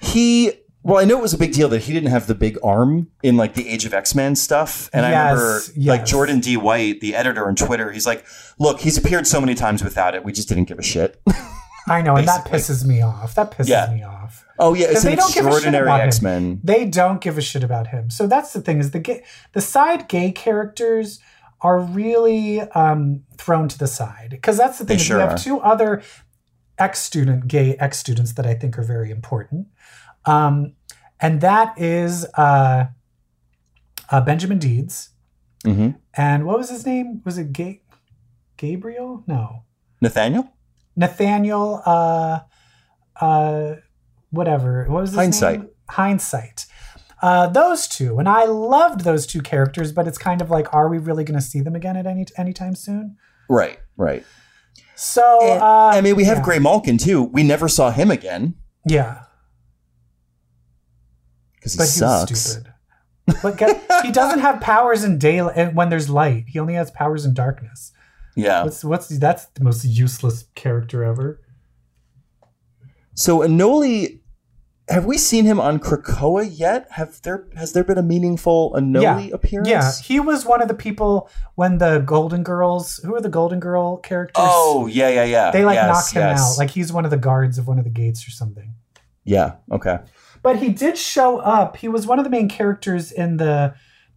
[0.00, 2.58] He well, I know it was a big deal that he didn't have the big
[2.62, 6.04] arm in like the Age of X Men stuff, and I Yes, remember like.
[6.04, 6.56] Jordan D.
[6.56, 8.24] White, the editor on Twitter, he's like,
[8.58, 11.20] "Look, he's appeared so many times without it, we just didn't give a shit."
[11.88, 13.34] I know, and that pisses me off.
[13.34, 13.92] That pisses Yeah.
[13.92, 14.44] me off.
[14.58, 15.90] oh yeah, it's an they don't give a shit extraordinary.
[16.00, 16.60] X Men.
[16.62, 18.08] They don't give a shit about him.
[18.10, 21.18] So that's the thing is the gay, the side gay characters
[21.60, 24.96] are really um, thrown to the side because that's the thing.
[24.98, 26.02] They sure we have two other
[26.78, 29.66] ex student gay ex students that I think are very important,
[30.26, 30.74] um,
[31.20, 32.86] and that is uh,
[34.10, 35.10] uh, Benjamin Deeds
[35.64, 37.22] hmm and what was his name?
[37.24, 37.80] Was it Ga-
[38.56, 39.22] Gabriel?
[39.26, 39.64] No,
[40.00, 40.48] Nathaniel,
[40.96, 41.82] Nathaniel.
[41.86, 42.40] Uh,
[43.20, 43.76] uh,
[44.30, 44.86] whatever.
[44.88, 45.60] What was his Hindsight.
[45.60, 45.68] name?
[45.90, 46.66] Hindsight.
[47.22, 50.88] Uh, those two, and I loved those two characters, but it's kind of like, are
[50.88, 53.16] we really going to see them again at any anytime soon?
[53.48, 54.24] right, right.
[54.96, 56.44] So, And, uh, I mean, we have yeah.
[56.44, 57.22] Graymalkin too.
[57.22, 58.54] We never saw him again
[58.84, 59.22] yeah,
[61.62, 62.40] because he but he sucks.
[62.40, 62.72] stupid.
[63.42, 66.46] But get, he doesn't have powers in daylight eh, when there's light.
[66.48, 67.92] He only has powers in darkness.
[68.34, 68.64] Yeah.
[68.64, 71.40] What's what's that's the most useless character ever.
[73.14, 74.20] So Anoli,
[74.88, 76.88] have we seen him on Krakoa yet?
[76.92, 79.34] Have there has there been a meaningful Anoli Yeah.
[79.34, 79.68] appearance?
[79.68, 83.60] Yeah, he was one of the people when the Golden Girls, who are the Golden
[83.60, 84.34] Girl characters?
[84.46, 85.50] Oh yeah, yeah, yeah.
[85.50, 86.40] they like Yes, knock him yes.
[86.40, 86.58] out.
[86.58, 88.74] Like he's one of the guards of one of the gates or something.
[89.24, 89.54] yeah.
[89.70, 89.98] Okay.
[90.42, 91.76] But he did show up.
[91.76, 93.74] He was one of the main characters in the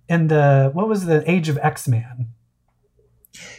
[0.10, 2.30] in the what was the Age of X Man.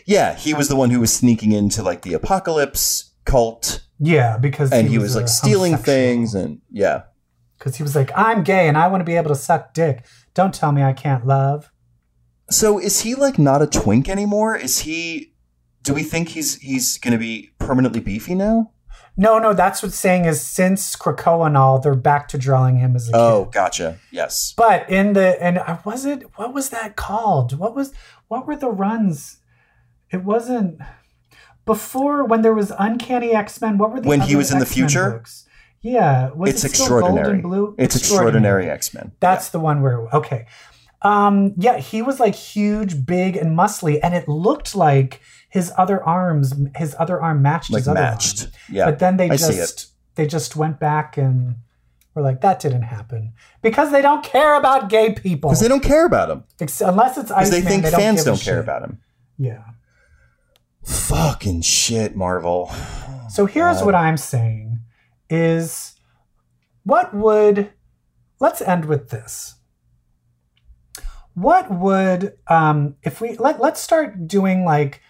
[0.04, 4.72] Yeah, he was the one who was sneaking into like the apocalypse cult, Yeah, because
[4.72, 7.02] and he was, a like stealing things, and yeah.
[7.58, 10.04] because he was like, "I'm gay and I want to be able to suck dick.
[10.34, 11.70] Don't tell me I can't love."
[12.50, 14.56] So is he like not a twink anymore?
[14.56, 15.34] Is he?
[15.82, 18.72] Do we think he's he's going to be permanently beefy now?
[19.16, 22.94] No, no, that's what's saying is since Krakoa and all, they're back to drawing him
[22.94, 23.18] as a kid.
[23.18, 23.52] Oh, kid.
[23.52, 23.98] gotcha.
[24.10, 24.52] Yes.
[24.56, 27.58] But in the and uh, was it what was that called?
[27.58, 27.94] What was
[28.28, 29.38] what were the runs?
[30.10, 30.80] It wasn't
[31.64, 33.78] before when there was Uncanny X Men.
[33.78, 35.10] What were the When he was in the X-Men future?
[35.12, 35.46] Books?
[35.80, 37.40] Yeah, was it's it extraordinary.
[37.40, 37.74] Blue?
[37.78, 39.12] It's extraordinary X Men.
[39.20, 40.46] That's the one where okay.
[41.00, 46.02] Um yeah, he was like huge, big and muscly and it looked like his other
[46.02, 48.42] arms his other arm matched like his other matched.
[48.42, 48.52] arm.
[48.70, 48.84] Yeah.
[48.86, 51.56] But then they I just they just went back and
[52.14, 53.32] were like that didn't happen
[53.62, 55.50] because they don't care about gay people.
[55.50, 56.44] Because they don't care about him.
[56.60, 58.64] Ex- unless it's Because Iceman, they think don't fans a don't care shit.
[58.64, 58.98] about him.
[59.38, 59.62] Yeah.
[60.84, 62.70] Fucking shit, Marvel.
[63.28, 63.86] So here's God.
[63.86, 64.78] what I'm saying
[65.28, 65.94] is
[66.84, 67.72] what would
[68.40, 69.56] let's end with this.
[71.34, 75.02] What would um if we let let's start doing like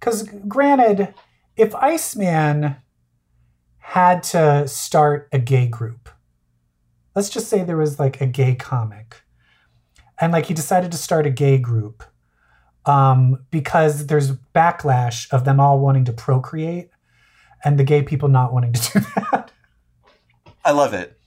[0.00, 1.14] cuz granted
[1.56, 2.76] if Iceman
[3.78, 6.08] had to start a gay group.
[7.14, 9.22] Let's just say there was like a gay comic
[10.20, 12.04] and like he decided to start a gay group
[12.86, 16.90] um because there's backlash of them all wanting to procreate
[17.64, 19.52] and the gay people not wanting to do that.
[20.64, 21.18] I love it.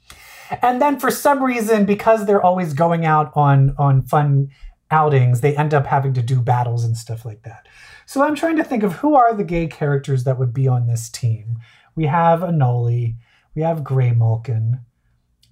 [0.62, 4.50] And then for some reason, because they're always going out on on fun
[4.92, 7.68] outings, they end up having to do battles and stuff like that.
[8.06, 10.88] So I'm trying to think of who are the gay characters that would be on
[10.88, 11.60] this team.
[11.96, 13.16] We have Anoli,
[13.56, 14.82] we have Graymalkin.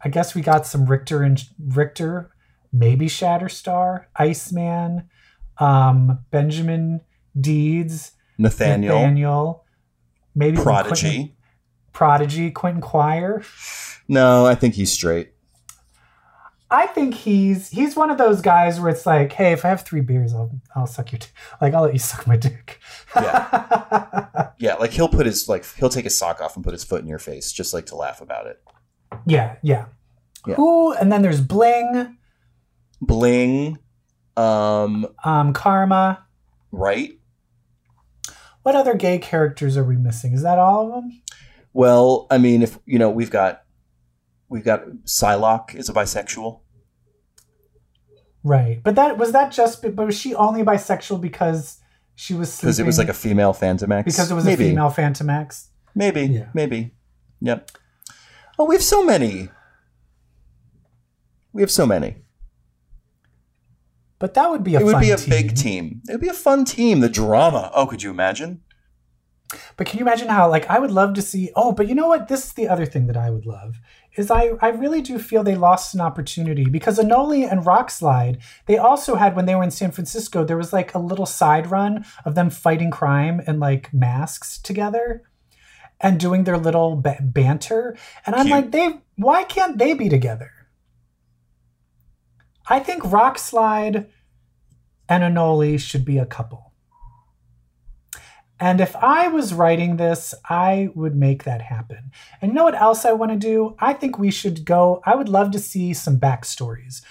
[0.03, 2.31] I guess we got some Rictor and Rictor,
[2.73, 5.09] maybe Shatterstar, Iceman.
[5.59, 7.01] um, Benjamin
[7.39, 9.65] Deeds, Nathaniel, Nathaniel,
[10.33, 11.35] maybe Prodigy.
[11.93, 13.43] Prodigy, Quentin Quire.
[14.07, 15.30] No, I think he's straight.
[16.73, 19.81] I think he's he's one of those guys where it's like, hey, if I have
[19.81, 21.27] three beers, I'll I'll suck your d-
[21.59, 22.79] like I'll let you suck my dick.
[23.15, 24.75] Yeah, yeah.
[24.75, 27.07] like he'll put his like he'll take his sock off and put his foot in
[27.07, 28.63] your face just like to laugh about it.
[29.27, 29.85] yeah, yeah.
[30.47, 30.55] Yeah.
[30.55, 30.93] Who?
[30.93, 32.17] And then there's Bling,
[32.99, 33.77] Bling,
[34.35, 36.25] um, um, Karma.
[36.71, 37.11] right?
[38.63, 40.33] What other gay characters are we missing?
[40.33, 41.21] Is that all of them?
[41.73, 43.63] Well, I mean, if you know, we've got
[44.49, 46.60] we've got Psylocke is a bisexual.
[48.43, 48.81] Right.
[48.83, 51.79] But that was that just but was she only bisexual because
[52.15, 54.05] she was because it was like a female Fantomex.
[54.05, 55.67] because it was maybe, a female Fantomex?
[55.95, 56.47] Maybe, Yeah.
[56.53, 56.91] maybe.
[57.41, 57.71] Yep.
[58.57, 59.49] Oh, we have so many.
[61.53, 62.17] We have so many.
[64.19, 65.29] But that would be a it would be a team.
[65.29, 66.01] big team.
[66.07, 66.99] It would be a fun team.
[66.99, 67.71] The drama.
[67.73, 68.61] Oh, could you imagine?
[69.75, 72.07] But can you imagine how like I would love to see oh, but you know
[72.07, 72.27] what?
[72.27, 73.79] This is the other thing that I would love.
[74.17, 78.77] Is I, I really do feel they lost an opportunity because Anole and Rockslide, they
[78.77, 82.05] also had when they were in San Francisco, there was like a little side run
[82.25, 85.23] of them fighting crime and like masks together
[86.01, 87.95] and doing their little ba- banter.
[88.25, 88.55] And I'm Cute.
[88.55, 90.51] like, they why can't they be together?
[92.67, 94.07] I think Rockslide
[95.07, 96.70] and Anole should be a couple.
[98.61, 102.11] And if I was writing this, I would make that happen.
[102.39, 103.75] And you know what else I want to do?
[103.79, 105.01] I think we should go.
[105.03, 107.01] I would love to see some backstories.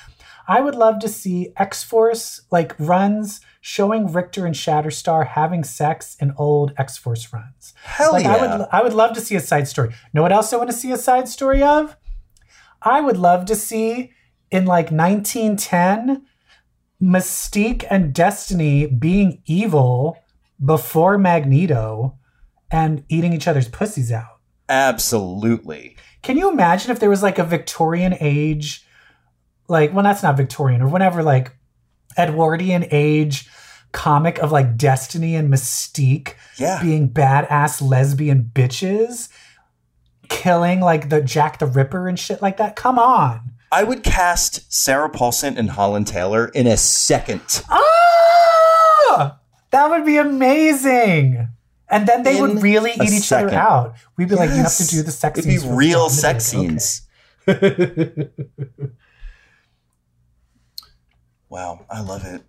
[0.46, 6.16] I would love to see X Force like runs showing Rictor and Shatterstar having sex
[6.20, 7.74] in old X Force runs.
[7.82, 8.36] Hell Like yeah.
[8.36, 9.92] I would I would love to see a side story.
[10.14, 11.96] Know what else I want to see a side story of?
[12.80, 14.12] I would love to see
[14.52, 16.26] in like 1910
[17.02, 20.16] Mystique and Destiny being evil
[20.64, 22.18] before Magneto
[22.70, 24.38] and eating each other's pussies out.
[24.68, 25.96] Absolutely.
[26.22, 28.84] Can you imagine if there was like a Victorian age,
[29.68, 31.56] like, well, that's not Victorian, or whenever, like,
[32.18, 33.48] Edwardian age
[33.92, 36.80] comic of like Destiny and Mystique Yeah.
[36.82, 39.28] being badass lesbian bitches,
[40.28, 42.76] killing like the Jack the Ripper and shit like that?
[42.76, 43.52] Come on.
[43.72, 47.64] I would cast Sarah Paulson and Holland Taylor in a second.
[47.70, 49.39] Ah!
[49.70, 51.48] That would be amazing.
[51.88, 53.94] And then they In would really eat each other out.
[54.16, 55.70] We'd be like, you have to do the sex It'd be scenes.
[55.70, 56.10] for real fun.
[56.10, 57.02] sex be scenes.
[61.48, 62.42] Wow, I love it.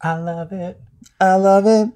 [0.00, 0.80] I love it.
[1.20, 1.88] I love it.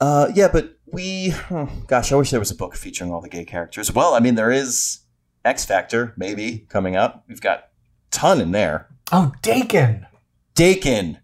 [0.00, 3.28] Uh, yeah, but we, oh, gosh, I wish there was a book featuring all the
[3.28, 3.92] gay characters.
[3.92, 5.00] Well, I mean, there is
[5.44, 7.24] X Factor, maybe coming up.
[7.28, 7.70] We've got
[8.10, 8.88] ton in there.
[9.10, 10.06] Oh, Daken.
[10.54, 11.18] Daken.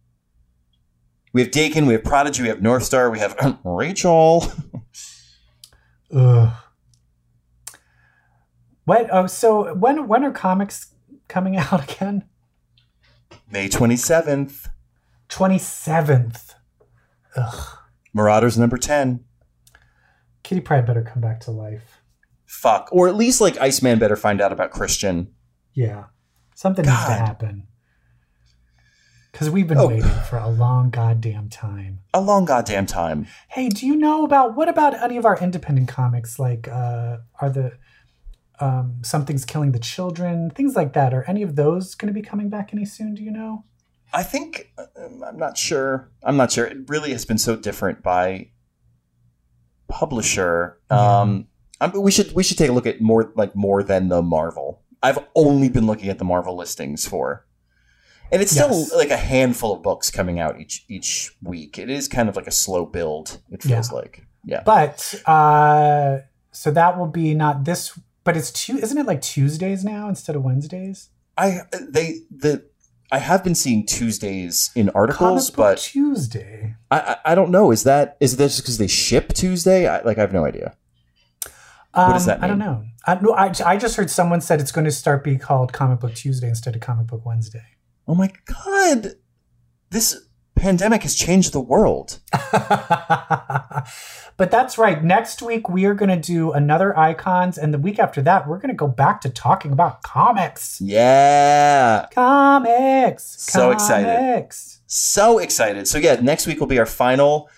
[1.33, 1.87] We have Daken.
[1.87, 2.43] We have Prodigy.
[2.43, 3.11] We have Northstar.
[3.13, 4.45] We have Rachel.
[6.15, 6.53] Ugh.
[8.85, 9.09] What?
[9.13, 10.95] Oh, so when when are comics
[11.29, 12.25] coming out again?
[13.51, 14.69] May twenty seventh.
[15.29, 16.55] Twenty seventh.
[17.37, 17.79] Ugh.
[18.15, 19.25] Marauders number ten.
[20.43, 22.01] Kitty Pryde better come back to life.
[22.47, 22.89] Fuck.
[22.91, 25.35] Or at least like Iceman better find out about Christian.
[25.75, 26.05] Yeah,
[26.55, 27.68] something needs to happen.
[29.33, 29.89] Because we've been Oh.
[29.89, 32.01] waiting for a long goddamn time.
[32.15, 33.27] A long goddamn time.
[33.49, 36.39] Hey, do you know about what about any of our independent comics?
[36.39, 37.73] Like, uh, are the
[38.61, 41.15] um, something's killing the children, things like that?
[41.15, 43.15] Are any of those going to be coming back any soon?
[43.15, 43.65] Do you know?
[44.13, 46.11] I think um, I'm not sure.
[46.25, 46.65] I'm not sure.
[46.67, 48.49] It really has been so different by
[49.89, 50.79] publisher.
[50.91, 51.21] Yeah.
[51.21, 51.49] Um,
[51.81, 54.83] I we should we should take a look at more like more than the Marvel.
[55.03, 57.47] I've only been looking at the Marvel listings for,
[58.31, 58.95] and it's still Yes.
[58.95, 61.79] like a handful of books coming out each each week.
[61.79, 63.41] It is kind of like a slow build.
[63.51, 64.63] It feels like yeah.
[64.65, 66.19] But uh,
[66.53, 68.79] so that will be not this, but it's two.
[68.79, 71.11] Isn't it like Tuesdays now instead of Wednesdays?
[71.37, 72.65] I they the
[73.11, 76.75] I have been seeing Tuesdays in articles, Comic but Tuesday.
[76.91, 77.71] I, I I don't know.
[77.71, 79.87] Is that is just because they ship Tuesday?
[79.87, 80.77] I, like I have no idea.
[81.95, 82.45] Um, does that mean?
[82.45, 82.85] I don't know.
[83.07, 86.01] I, no, I, I just heard someone said it's going to start be called Comic
[86.01, 87.65] Book Tuesday instead of Comic Book Wednesday.
[88.09, 89.17] Oh my god,
[89.91, 92.21] this pandemic has changed the world.
[92.53, 95.05] but that's right.
[95.05, 98.57] Next week we are going to do another icons, and the week after that we're
[98.57, 100.81] going to go back to talking about comics.
[100.81, 103.25] Yeah, Comics.
[103.25, 104.49] So excited.
[104.87, 105.87] So excited.
[105.87, 107.51] So yeah, next week will be our final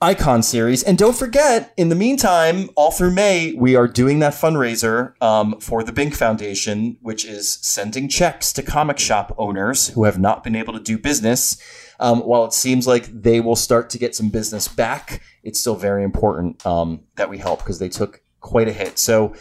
[0.00, 0.82] icon series.
[0.82, 5.58] And don't forget, in the meantime, all through May, we are doing that fundraiser um,
[5.60, 10.44] for the Binc Foundation, which is sending checks to comic shop owners who have not
[10.44, 11.60] been able to do business.
[12.00, 15.74] Um, while it seems like they will start to get some business back, it's still
[15.74, 19.00] very important um, that we help because they took quite a hit.
[19.00, 19.34] So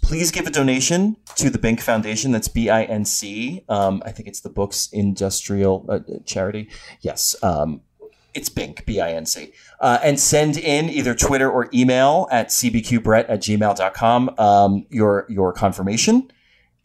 [0.00, 2.30] please give a donation to the Binc Foundation.
[2.30, 3.64] That's B I N C.
[3.68, 6.68] Um, I think it's the Books Industrial uh, Charity.
[7.00, 7.34] Yes.
[7.42, 7.80] Um,
[8.34, 9.52] it's Binc, B I N C.
[9.80, 15.52] Uh, and send in either Twitter or email at cbqbrett at gmail.com um, your, your
[15.52, 16.30] confirmation.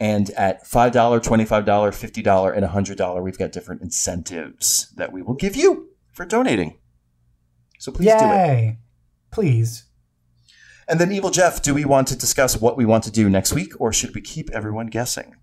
[0.02, 5.58] And at $5, $25, $50, and $100, we've got different incentives that we will give
[5.58, 6.78] you for donating.
[7.80, 8.18] So please do it.
[8.18, 8.78] Yay.
[9.32, 9.86] Please.
[10.88, 13.54] And then, Evil Jeff, do we want to discuss what we want to do next
[13.54, 15.36] week, or should we keep everyone guessing?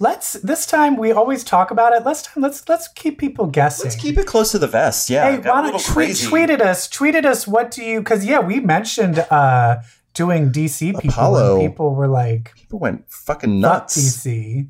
[0.00, 2.04] Let's this time we always talk about it.
[2.04, 3.84] Let's time let's let's keep people guessing.
[3.84, 5.08] Let's keep it close to the vest.
[5.08, 6.26] Yeah, Hey, it got a why don't tweet, crazy.
[6.28, 6.88] tweet at us?
[6.88, 7.46] Tweeted us.
[7.46, 8.00] What do you?
[8.00, 9.76] Because yeah, we mentioned uh
[10.12, 11.60] doing DC people, Apollo.
[11.60, 13.96] people were like, People went fucking nuts.
[13.96, 14.68] DC."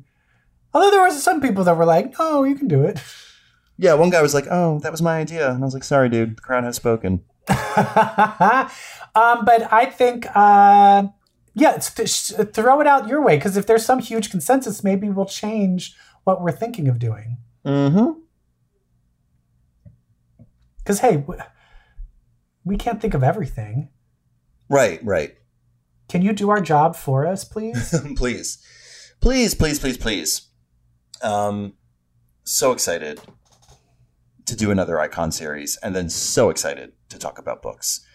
[0.73, 2.99] Although there was some people that were like, "No, you can do it."
[3.77, 6.07] Yeah, one guy was like, "Oh, that was my idea," and I was like, "Sorry,
[6.07, 7.19] dude, the crowd has spoken."
[7.49, 11.07] um, but I think, uh,
[11.55, 15.25] yeah, it's, throw it out your way because if there's some huge consensus, maybe we'll
[15.25, 15.95] change
[16.25, 17.37] what we're thinking of doing.
[17.65, 18.19] Mm-hmm.
[20.77, 21.23] Because hey,
[22.63, 23.89] we can't think of everything.
[24.69, 25.35] Right, right.
[26.09, 27.95] Can you do our job for us, please?
[28.15, 28.63] please,
[29.21, 30.49] please, please, please, please.
[31.21, 31.73] Um,
[32.43, 33.19] so excited
[34.45, 38.05] to do another icon series, and then so excited to talk about books.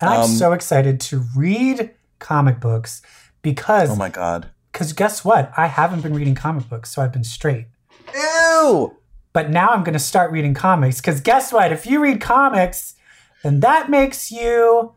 [0.00, 3.02] And I'm Um, so excited to read comic books
[3.42, 4.50] because oh my god.
[4.72, 5.52] because guess what?
[5.56, 7.66] I haven't been reading comic books so i've been straight.
[8.14, 8.96] Ew!
[9.32, 11.72] But now i'm going to start reading comics because guess what?
[11.72, 12.94] If you read comics
[13.42, 14.94] then that makes you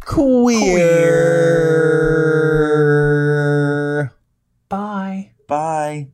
[0.00, 0.58] queer,
[3.98, 4.12] queer.
[4.68, 5.32] bye.
[5.46, 6.08] Bye